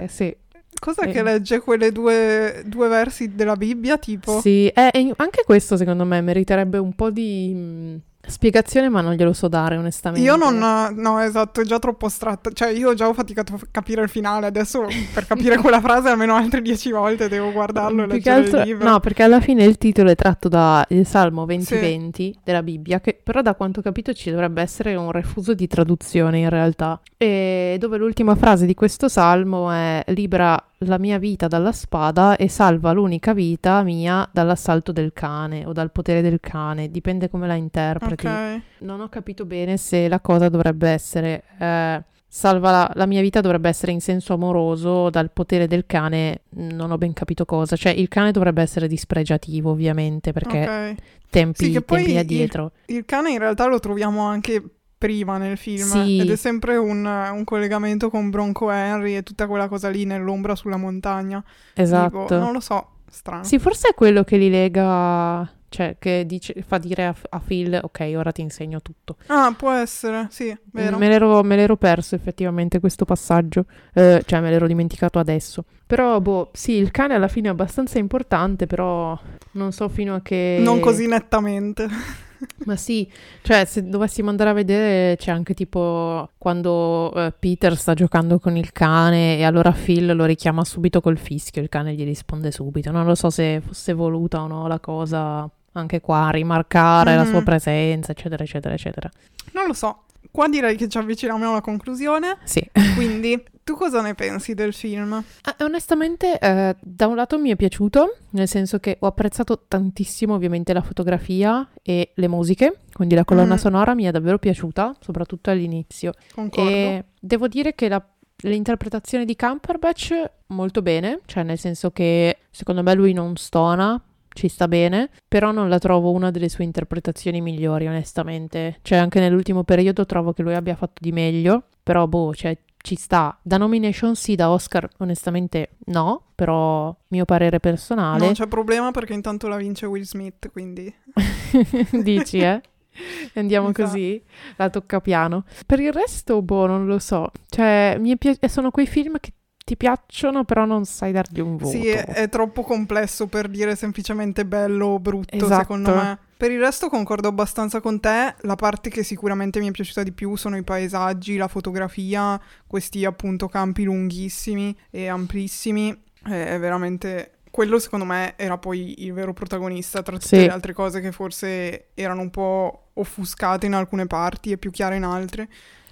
e 0.02 0.06
sì. 0.08 0.36
Cos'è 0.80 1.04
Sì. 1.06 1.10
che 1.12 1.22
legge 1.22 1.60
quelle 1.60 1.92
due, 1.92 2.64
due 2.66 2.88
versi 2.88 3.36
della 3.36 3.54
Bibbia, 3.54 3.98
tipo? 3.98 4.40
Sì, 4.40 4.66
eh, 4.66 4.90
e 4.92 5.12
anche 5.18 5.42
questo 5.44 5.76
secondo 5.76 6.04
me 6.04 6.20
meriterebbe 6.20 6.76
un 6.78 6.92
po' 6.94 7.10
di 7.10 7.54
mh, 7.54 8.00
spiegazione, 8.26 8.88
ma 8.88 9.00
non 9.00 9.14
glielo 9.14 9.32
so 9.32 9.48
dare 9.48 9.76
onestamente. 9.76 10.24
Io 10.26 10.36
non... 10.36 10.58
No, 10.94 11.18
esatto, 11.20 11.60
è 11.60 11.64
già 11.64 11.78
troppo 11.78 12.06
astratta. 12.06 12.50
Cioè, 12.52 12.70
io 12.70 12.94
già 12.94 13.08
ho 13.08 13.12
faticato 13.14 13.54
a 13.54 13.58
capire 13.70 14.02
il 14.02 14.08
finale. 14.08 14.46
Adesso, 14.46 14.86
per 15.12 15.26
capire 15.26 15.56
quella 15.62 15.80
frase, 15.80 16.08
almeno 16.08 16.34
altre 16.34 16.62
dieci 16.62 16.90
volte 16.90 17.28
devo 17.28 17.52
guardarlo 17.52 18.02
e 18.02 18.06
Più 18.06 18.14
leggere 18.14 18.36
altro- 18.40 18.58
il 18.60 18.66
libro. 18.66 18.88
no, 18.88 19.00
perché 19.00 19.22
alla 19.22 19.40
fine 19.40 19.64
il 19.64 19.78
titolo 19.78 20.10
è 20.10 20.14
tratto 20.14 20.48
dal 20.48 20.86
Salmo 21.04 21.44
2020 21.44 22.38
della 22.44 22.62
Bibbia, 22.62 23.00
che 23.00 23.18
però 23.22 23.42
da 23.42 23.54
quanto 23.54 23.80
ho 23.80 23.82
capito 23.82 24.12
ci 24.12 24.30
dovrebbe 24.30 24.62
essere 24.62 24.94
un 24.94 25.10
refuso 25.10 25.54
di 25.54 25.66
traduzione 25.66 26.38
in 26.38 26.48
realtà. 26.48 27.00
E 27.16 27.76
dove 27.78 27.96
l'ultima 27.98 28.34
frase 28.34 28.66
di 28.66 28.74
questo 28.74 29.08
salmo 29.08 29.70
è 29.70 30.02
libera 30.08 30.62
la 30.86 30.98
mia 30.98 31.18
vita 31.18 31.48
dalla 31.48 31.72
spada 31.72 32.36
e 32.36 32.48
salva 32.48 32.92
l'unica 32.92 33.32
vita 33.34 33.82
mia 33.82 34.28
dall'assalto 34.32 34.92
del 34.92 35.12
cane 35.12 35.64
o 35.66 35.72
dal 35.72 35.90
potere 35.90 36.22
del 36.22 36.40
cane, 36.40 36.90
dipende 36.90 37.28
come 37.28 37.46
la 37.46 37.54
interpreti. 37.54 38.26
Ok. 38.26 38.60
Non 38.78 39.00
ho 39.00 39.08
capito 39.08 39.44
bene 39.44 39.76
se 39.76 40.08
la 40.08 40.20
cosa 40.20 40.48
dovrebbe 40.48 40.88
essere 40.90 41.42
eh, 41.58 42.02
salva 42.34 42.70
la, 42.70 42.90
la, 42.94 43.04
mia 43.04 43.20
vita 43.20 43.42
dovrebbe 43.42 43.68
essere 43.68 43.92
in 43.92 44.00
senso 44.00 44.32
amoroso, 44.32 45.10
dal 45.10 45.30
potere 45.30 45.66
del 45.66 45.84
cane 45.84 46.44
non 46.50 46.90
ho 46.90 46.96
ben 46.96 47.12
capito 47.12 47.44
cosa, 47.44 47.76
cioè 47.76 47.92
il 47.92 48.08
cane 48.08 48.32
dovrebbe 48.32 48.62
essere 48.62 48.88
dispregiativo 48.88 49.70
ovviamente 49.70 50.32
perché 50.32 50.62
okay. 50.62 50.94
tempi, 51.28 51.64
sì, 51.64 51.84
tempi 51.84 52.16
addietro. 52.16 52.72
Il, 52.86 52.96
il 52.96 53.04
cane 53.04 53.32
in 53.32 53.38
realtà 53.38 53.66
lo 53.66 53.78
troviamo 53.80 54.22
anche 54.22 54.62
prima 55.02 55.36
nel 55.36 55.56
film 55.56 55.88
sì. 55.88 56.20
ed 56.20 56.30
è 56.30 56.36
sempre 56.36 56.76
un, 56.76 57.04
un, 57.04 57.42
collegamento 57.42 58.08
con 58.08 58.30
Bronco 58.30 58.70
Henry 58.70 59.16
e 59.16 59.24
tutta 59.24 59.48
quella 59.48 59.66
cosa 59.66 59.88
lì 59.88 60.04
nell'ombra 60.04 60.54
sulla 60.54 60.76
montagna. 60.76 61.42
Esatto. 61.74 62.26
Tipo, 62.26 62.38
non 62.38 62.52
lo 62.52 62.60
so, 62.60 62.98
strano. 63.10 63.42
Sì, 63.42 63.58
forse 63.58 63.88
è 63.88 63.94
quello 63.94 64.22
che 64.22 64.36
li 64.36 64.48
lega 64.48 65.50
cioè, 65.70 65.96
che 65.98 66.24
dice, 66.24 66.62
fa 66.64 66.78
dire 66.78 67.06
a, 67.06 67.14
a, 67.30 67.40
Phil, 67.44 67.80
ok, 67.82 68.12
ora 68.14 68.30
ti 68.30 68.42
insegno 68.42 68.80
tutto. 68.80 69.16
Ah, 69.26 69.52
può 69.56 69.72
essere, 69.72 70.28
sì, 70.30 70.56
vero. 70.70 70.98
Me 70.98 71.08
l'ero, 71.08 71.42
me 71.42 71.56
l'ero 71.56 71.76
perso 71.76 72.14
effettivamente 72.14 72.78
questo 72.78 73.04
passaggio, 73.04 73.64
eh, 73.94 74.22
cioè 74.24 74.40
me 74.40 74.50
l'ero 74.50 74.68
dimenticato 74.68 75.18
adesso. 75.18 75.64
Però, 75.84 76.20
boh, 76.20 76.50
sì, 76.52 76.72
il 76.74 76.92
cane 76.92 77.14
alla 77.14 77.26
fine 77.26 77.48
è 77.48 77.50
abbastanza 77.50 77.98
importante, 77.98 78.66
però 78.66 79.18
non 79.52 79.72
so 79.72 79.88
fino 79.88 80.14
a 80.14 80.20
che... 80.20 80.60
Non 80.60 80.78
così 80.78 81.08
nettamente. 81.08 81.88
Ma 82.64 82.76
sì, 82.76 83.10
cioè 83.42 83.64
se 83.64 83.88
dovessimo 83.88 84.30
andare 84.30 84.50
a 84.50 84.52
vedere 84.52 85.16
c'è 85.16 85.30
anche 85.30 85.54
tipo 85.54 86.30
quando 86.38 87.12
uh, 87.14 87.32
Peter 87.38 87.76
sta 87.76 87.94
giocando 87.94 88.38
con 88.38 88.56
il 88.56 88.72
cane 88.72 89.38
e 89.38 89.44
allora 89.44 89.72
Phil 89.72 90.14
lo 90.14 90.24
richiama 90.24 90.64
subito 90.64 91.00
col 91.00 91.18
fischio, 91.18 91.62
il 91.62 91.68
cane 91.68 91.94
gli 91.94 92.04
risponde 92.04 92.50
subito. 92.50 92.90
Non 92.90 93.06
lo 93.06 93.14
so 93.14 93.30
se 93.30 93.60
fosse 93.64 93.92
voluta 93.92 94.42
o 94.42 94.46
no 94.46 94.66
la 94.66 94.80
cosa 94.80 95.48
anche 95.72 96.00
qua, 96.00 96.30
rimarcare 96.30 97.10
mm-hmm. 97.10 97.18
la 97.18 97.24
sua 97.24 97.38
mhm. 97.38 97.44
presenza, 97.44 98.12
eccetera, 98.12 98.42
eccetera, 98.42 98.74
eccetera. 98.74 99.10
Non 99.52 99.66
lo 99.66 99.72
so. 99.72 100.02
Qua 100.32 100.48
direi 100.48 100.76
che 100.76 100.88
ci 100.88 100.96
avviciniamo 100.98 101.50
alla 101.50 101.60
conclusione. 101.60 102.38
Sì. 102.44 102.66
Quindi, 102.96 103.40
tu 103.62 103.74
cosa 103.74 104.00
ne 104.00 104.14
pensi 104.14 104.54
del 104.54 104.72
film? 104.72 105.22
Eh, 105.44 105.62
onestamente, 105.62 106.38
eh, 106.38 106.74
da 106.80 107.06
un 107.06 107.16
lato 107.16 107.38
mi 107.38 107.50
è 107.50 107.56
piaciuto, 107.56 108.16
nel 108.30 108.48
senso 108.48 108.78
che 108.78 108.96
ho 108.98 109.06
apprezzato 109.06 109.66
tantissimo 109.68 110.34
ovviamente 110.34 110.72
la 110.72 110.80
fotografia 110.80 111.68
e 111.82 112.12
le 112.14 112.28
musiche, 112.28 112.78
quindi 112.94 113.14
la 113.14 113.24
colonna 113.24 113.54
mm. 113.54 113.58
sonora 113.58 113.94
mi 113.94 114.04
è 114.04 114.10
davvero 114.10 114.38
piaciuta, 114.38 114.96
soprattutto 115.00 115.50
all'inizio. 115.50 116.14
Concordo. 116.34 116.70
E 116.70 117.04
devo 117.20 117.46
dire 117.46 117.74
che 117.74 117.88
la 117.88 118.02
l'interpretazione 118.42 119.24
di 119.24 119.36
Cumberbatch 119.36 120.30
molto 120.48 120.82
bene, 120.82 121.20
cioè 121.26 121.42
nel 121.42 121.58
senso 121.58 121.90
che 121.90 122.38
secondo 122.50 122.82
me 122.82 122.94
lui 122.94 123.12
non 123.12 123.36
stona, 123.36 124.00
ci 124.32 124.48
sta 124.48 124.68
bene, 124.68 125.10
però 125.28 125.52
non 125.52 125.68
la 125.68 125.78
trovo 125.78 126.10
una 126.10 126.30
delle 126.30 126.48
sue 126.48 126.64
interpretazioni 126.64 127.40
migliori, 127.40 127.86
onestamente. 127.86 128.78
Cioè, 128.82 128.98
anche 128.98 129.20
nell'ultimo 129.20 129.64
periodo 129.64 130.06
trovo 130.06 130.32
che 130.32 130.42
lui 130.42 130.54
abbia 130.54 130.74
fatto 130.74 131.00
di 131.00 131.12
meglio, 131.12 131.64
però 131.82 132.06
boh, 132.06 132.34
cioè, 132.34 132.56
ci 132.78 132.96
sta. 132.96 133.38
Da 133.42 133.56
nomination 133.56 134.14
sì, 134.14 134.34
da 134.34 134.50
Oscar 134.50 134.88
onestamente 134.98 135.76
no, 135.86 136.30
però 136.34 136.94
mio 137.08 137.24
parere 137.24 137.60
personale. 137.60 138.24
Non 138.24 138.34
c'è 138.34 138.46
problema 138.46 138.90
perché 138.90 139.12
intanto 139.12 139.48
la 139.48 139.56
vince 139.56 139.86
Will 139.86 140.02
Smith, 140.02 140.50
quindi... 140.50 140.92
Dici, 142.02 142.38
eh? 142.38 142.60
Andiamo 143.34 143.70
esatto. 143.70 143.88
così, 143.88 144.22
la 144.56 144.70
tocca 144.70 145.00
piano. 145.00 145.44
Per 145.66 145.80
il 145.80 145.92
resto, 145.92 146.42
boh, 146.42 146.66
non 146.66 146.86
lo 146.86 146.98
so. 146.98 147.30
Cioè, 147.48 147.96
mi 147.98 148.16
pi- 148.16 148.38
sono 148.48 148.70
quei 148.70 148.86
film 148.86 149.18
che 149.20 149.32
ti 149.72 149.76
piacciono, 149.76 150.44
però 150.44 150.64
non 150.66 150.84
sai 150.84 151.12
dargli 151.12 151.40
un 151.40 151.56
voto. 151.56 151.70
Sì, 151.70 151.88
è, 151.88 152.04
è 152.04 152.28
troppo 152.28 152.62
complesso 152.62 153.26
per 153.26 153.48
dire 153.48 153.74
semplicemente 153.74 154.44
bello 154.44 154.86
o 154.86 154.98
brutto, 154.98 155.34
esatto. 155.34 155.60
secondo 155.60 155.94
me. 155.94 156.18
Per 156.36 156.50
il 156.50 156.60
resto 156.60 156.88
concordo 156.88 157.28
abbastanza 157.28 157.80
con 157.80 158.00
te, 158.00 158.34
la 158.40 158.56
parte 158.56 158.90
che 158.90 159.02
sicuramente 159.02 159.60
mi 159.60 159.68
è 159.68 159.70
piaciuta 159.70 160.02
di 160.02 160.12
più 160.12 160.36
sono 160.36 160.56
i 160.56 160.62
paesaggi, 160.62 161.36
la 161.36 161.48
fotografia, 161.48 162.38
questi 162.66 163.04
appunto 163.04 163.48
campi 163.48 163.84
lunghissimi 163.84 164.76
e 164.90 165.06
amplissimi, 165.06 165.96
è 166.24 166.58
veramente 166.58 167.38
quello 167.52 167.78
secondo 167.78 168.06
me 168.06 168.32
era 168.36 168.56
poi 168.56 169.04
il 169.04 169.12
vero 169.12 169.34
protagonista 169.34 170.00
tra 170.02 170.16
tutte 170.16 170.26
sì. 170.26 170.36
le 170.36 170.48
altre 170.48 170.72
cose 170.72 171.02
che 171.02 171.12
forse 171.12 171.88
erano 171.92 172.22
un 172.22 172.30
po' 172.30 172.88
offuscate 172.94 173.66
in 173.66 173.74
alcune 173.74 174.06
parti 174.06 174.52
e 174.52 174.56
più 174.56 174.70
chiare 174.70 174.96
in 174.96 175.04
altre. 175.04 175.48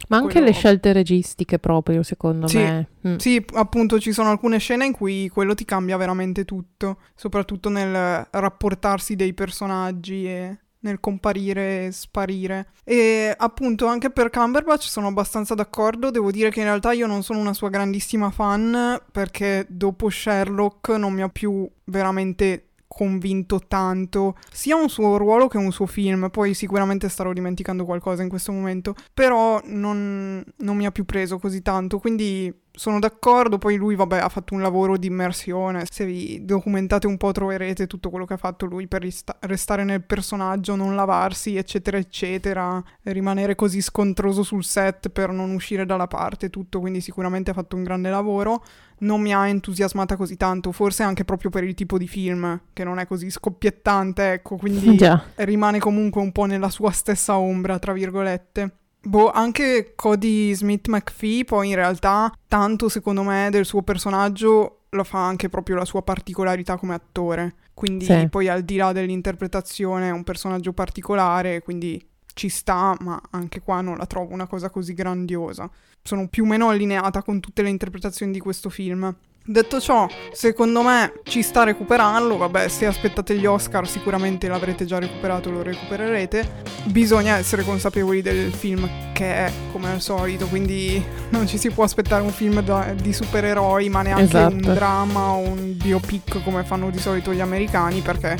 Ma 0.08 0.16
anche 0.16 0.32
quello... 0.32 0.46
le 0.46 0.52
scelte 0.52 0.94
registiche 0.94 1.58
proprio, 1.58 2.02
secondo 2.02 2.48
sì, 2.48 2.56
me. 2.56 2.88
Mm. 3.06 3.16
Sì, 3.16 3.44
appunto 3.52 4.00
ci 4.00 4.12
sono 4.12 4.30
alcune 4.30 4.58
scene 4.58 4.86
in 4.86 4.92
cui 4.92 5.28
quello 5.28 5.54
ti 5.54 5.66
cambia 5.66 5.98
veramente 5.98 6.46
tutto, 6.46 6.96
soprattutto 7.14 7.68
nel 7.68 8.26
rapportarsi 8.30 9.14
dei 9.14 9.34
personaggi 9.34 10.26
e 10.26 10.58
nel 10.80 11.00
comparire 11.00 11.86
e 11.86 11.92
sparire. 11.92 12.68
E 12.84 13.34
appunto 13.36 13.86
anche 13.86 14.10
per 14.10 14.30
Cumberbatch 14.30 14.84
sono 14.84 15.08
abbastanza 15.08 15.54
d'accordo, 15.54 16.10
devo 16.10 16.30
dire 16.30 16.50
che 16.50 16.60
in 16.60 16.66
realtà 16.66 16.92
io 16.92 17.06
non 17.06 17.22
sono 17.22 17.38
una 17.38 17.54
sua 17.54 17.68
grandissima 17.70 18.30
fan 18.30 19.00
perché 19.10 19.66
dopo 19.68 20.08
Sherlock 20.10 20.90
non 20.90 21.12
mi 21.12 21.22
ha 21.22 21.28
più 21.28 21.68
veramente 21.84 22.69
convinto 22.92 23.60
tanto 23.68 24.36
sia 24.50 24.74
un 24.74 24.88
suo 24.88 25.16
ruolo 25.16 25.46
che 25.46 25.58
un 25.58 25.70
suo 25.70 25.86
film. 25.86 26.28
Poi 26.28 26.54
sicuramente 26.54 27.08
starò 27.08 27.32
dimenticando 27.32 27.84
qualcosa 27.84 28.22
in 28.22 28.28
questo 28.28 28.50
momento, 28.50 28.96
però 29.14 29.60
non, 29.66 30.44
non 30.56 30.76
mi 30.76 30.86
ha 30.86 30.90
più 30.90 31.04
preso 31.04 31.38
così 31.38 31.62
tanto. 31.62 32.00
Quindi 32.00 32.52
sono 32.72 32.98
d'accordo, 32.98 33.58
poi 33.58 33.76
lui 33.76 33.94
vabbè 33.94 34.18
ha 34.18 34.28
fatto 34.28 34.54
un 34.54 34.62
lavoro 34.62 34.96
di 34.96 35.08
immersione, 35.08 35.84
se 35.90 36.04
vi 36.04 36.44
documentate 36.44 37.06
un 37.06 37.16
po' 37.16 37.32
troverete 37.32 37.86
tutto 37.86 38.10
quello 38.10 38.24
che 38.24 38.34
ha 38.34 38.38
fatto 38.38 38.64
lui 38.64 38.86
per 38.86 39.02
rista- 39.02 39.36
restare 39.40 39.84
nel 39.84 40.02
personaggio, 40.02 40.76
non 40.76 40.94
lavarsi 40.94 41.56
eccetera 41.56 41.98
eccetera, 41.98 42.82
rimanere 43.02 43.54
così 43.54 43.82
scontroso 43.82 44.42
sul 44.42 44.64
set 44.64 45.10
per 45.10 45.30
non 45.30 45.50
uscire 45.50 45.84
dalla 45.84 46.06
parte, 46.06 46.48
tutto, 46.48 46.80
quindi 46.80 47.00
sicuramente 47.00 47.50
ha 47.50 47.54
fatto 47.54 47.76
un 47.76 47.82
grande 47.82 48.08
lavoro, 48.08 48.64
non 49.00 49.20
mi 49.20 49.34
ha 49.34 49.48
entusiasmata 49.48 50.16
così 50.16 50.36
tanto, 50.36 50.72
forse 50.72 51.02
anche 51.02 51.24
proprio 51.24 51.50
per 51.50 51.64
il 51.64 51.74
tipo 51.74 51.98
di 51.98 52.08
film, 52.08 52.60
che 52.72 52.84
non 52.84 52.98
è 52.98 53.06
così 53.06 53.30
scoppiettante, 53.30 54.32
ecco, 54.32 54.56
quindi 54.56 54.96
Già. 54.98 55.22
rimane 55.36 55.78
comunque 55.78 56.20
un 56.20 56.32
po' 56.32 56.44
nella 56.44 56.70
sua 56.70 56.90
stessa 56.90 57.38
ombra, 57.38 57.78
tra 57.78 57.92
virgolette. 57.92 58.74
Boh, 59.02 59.30
anche 59.30 59.94
Cody 59.96 60.52
Smith 60.54 60.88
McPhee 60.88 61.44
poi 61.44 61.68
in 61.68 61.74
realtà 61.74 62.30
tanto 62.46 62.90
secondo 62.90 63.22
me 63.22 63.48
del 63.50 63.64
suo 63.64 63.80
personaggio 63.80 64.80
lo 64.90 65.04
fa 65.04 65.24
anche 65.26 65.48
proprio 65.48 65.76
la 65.76 65.86
sua 65.86 66.02
particolarità 66.02 66.76
come 66.76 66.94
attore. 66.94 67.54
Quindi 67.72 68.04
sì. 68.04 68.26
poi 68.28 68.48
al 68.48 68.62
di 68.62 68.76
là 68.76 68.92
dell'interpretazione 68.92 70.08
è 70.08 70.12
un 70.12 70.22
personaggio 70.22 70.74
particolare, 70.74 71.62
quindi 71.62 72.09
ci 72.40 72.48
sta, 72.48 72.96
ma 73.00 73.20
anche 73.32 73.60
qua 73.60 73.82
non 73.82 73.98
la 73.98 74.06
trovo 74.06 74.32
una 74.32 74.46
cosa 74.46 74.70
così 74.70 74.94
grandiosa. 74.94 75.68
Sono 76.02 76.26
più 76.26 76.44
o 76.44 76.46
meno 76.46 76.70
allineata 76.70 77.22
con 77.22 77.38
tutte 77.38 77.60
le 77.60 77.68
interpretazioni 77.68 78.32
di 78.32 78.40
questo 78.40 78.70
film. 78.70 79.14
Detto 79.44 79.78
ciò, 79.78 80.08
secondo 80.32 80.80
me 80.80 81.20
ci 81.24 81.42
sta 81.42 81.60
a 81.60 81.64
recuperarlo, 81.64 82.38
vabbè 82.38 82.68
se 82.68 82.86
aspettate 82.86 83.36
gli 83.36 83.44
Oscar 83.44 83.86
sicuramente 83.86 84.48
l'avrete 84.48 84.86
già 84.86 84.98
recuperato, 84.98 85.50
lo 85.50 85.62
recupererete. 85.62 86.62
Bisogna 86.84 87.36
essere 87.36 87.62
consapevoli 87.62 88.22
del 88.22 88.50
film 88.54 88.88
che 89.12 89.34
è, 89.46 89.52
come 89.70 89.90
al 89.90 90.00
solito, 90.00 90.46
quindi 90.46 91.04
non 91.28 91.46
ci 91.46 91.58
si 91.58 91.70
può 91.70 91.84
aspettare 91.84 92.22
un 92.22 92.30
film 92.30 92.62
da, 92.62 92.94
di 92.94 93.12
supereroi, 93.12 93.90
ma 93.90 94.00
neanche 94.00 94.24
esatto. 94.24 94.54
un 94.54 94.60
dramma 94.60 95.32
o 95.32 95.40
un 95.40 95.76
biopic 95.76 96.42
come 96.42 96.64
fanno 96.64 96.88
di 96.88 96.98
solito 96.98 97.34
gli 97.34 97.40
americani, 97.40 98.00
perché 98.00 98.38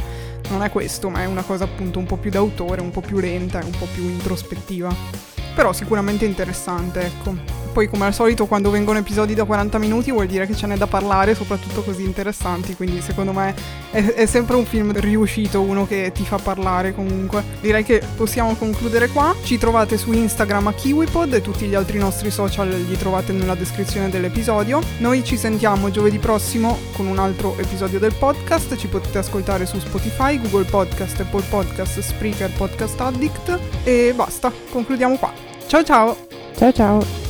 non 0.50 0.62
è 0.62 0.70
questo, 0.70 1.08
ma 1.08 1.22
è 1.22 1.26
una 1.26 1.42
cosa 1.42 1.64
appunto 1.64 1.98
un 1.98 2.06
po' 2.06 2.16
più 2.16 2.30
d'autore, 2.30 2.80
un 2.80 2.90
po' 2.90 3.00
più 3.00 3.18
lenta 3.18 3.58
un 3.64 3.70
po' 3.78 3.86
più 3.92 4.02
introspettiva. 4.04 4.94
Però 5.54 5.72
sicuramente 5.72 6.24
interessante, 6.24 7.00
ecco. 7.00 7.34
Poi 7.72 7.88
come 7.88 8.06
al 8.06 8.14
solito 8.14 8.46
quando 8.46 8.70
vengono 8.70 8.98
episodi 8.98 9.34
da 9.34 9.44
40 9.44 9.78
minuti 9.78 10.10
vuol 10.10 10.26
dire 10.26 10.46
che 10.46 10.54
ce 10.54 10.66
n'è 10.66 10.76
da 10.76 10.86
parlare, 10.86 11.34
soprattutto 11.34 11.82
così 11.82 12.02
interessanti, 12.04 12.74
quindi 12.74 13.00
secondo 13.00 13.32
me 13.32 13.54
è, 13.90 14.04
è, 14.04 14.26
sempre 14.26 14.56
un 14.56 14.64
film 14.64 14.92
riuscito, 14.92 15.60
uno 15.60 15.86
che 15.86 16.10
ti 16.12 16.24
fa 16.24 16.38
parlare 16.38 16.94
comunque. 16.94 17.44
Direi 17.60 17.84
che 17.84 18.02
possiamo 18.16 18.54
concludere 18.56 19.08
qua, 19.08 19.34
ci 19.44 19.58
trovate 19.58 19.96
su 19.96 20.12
Instagram 20.12 20.68
a 20.68 20.72
KiwiPod 20.72 21.34
e 21.34 21.40
tutti 21.40 21.66
gli 21.66 21.74
altri 21.74 21.98
nostri 21.98 22.30
social 22.30 22.68
li 22.68 22.96
trovate 22.96 23.32
nella 23.32 23.54
descrizione 23.54 24.10
dell'episodio. 24.10 24.80
Noi 24.98 25.24
ci 25.24 25.36
sentiamo 25.36 25.90
giovedì 25.90 26.18
prossimo 26.18 26.78
con 26.92 27.06
un 27.06 27.18
altro 27.18 27.56
episodio 27.58 27.98
del 27.98 28.14
podcast, 28.14 28.76
ci 28.76 28.88
potete 28.88 29.18
ascoltare 29.18 29.66
su 29.66 29.78
Spotify, 29.78 30.40
Google 30.40 30.64
Podcast, 30.64 31.20
Apple 31.20 31.44
Podcast, 31.48 32.00
Spreaker, 32.00 32.50
Podcast 32.50 33.00
Addict 33.00 33.58
e 33.84 34.12
basta, 34.14 34.52
concludiamo 34.70 35.16
qua. 35.16 35.32
Ciao 35.66 35.84
ciao! 35.84 36.16
Ciao 36.56 36.72
ciao! 36.72 37.29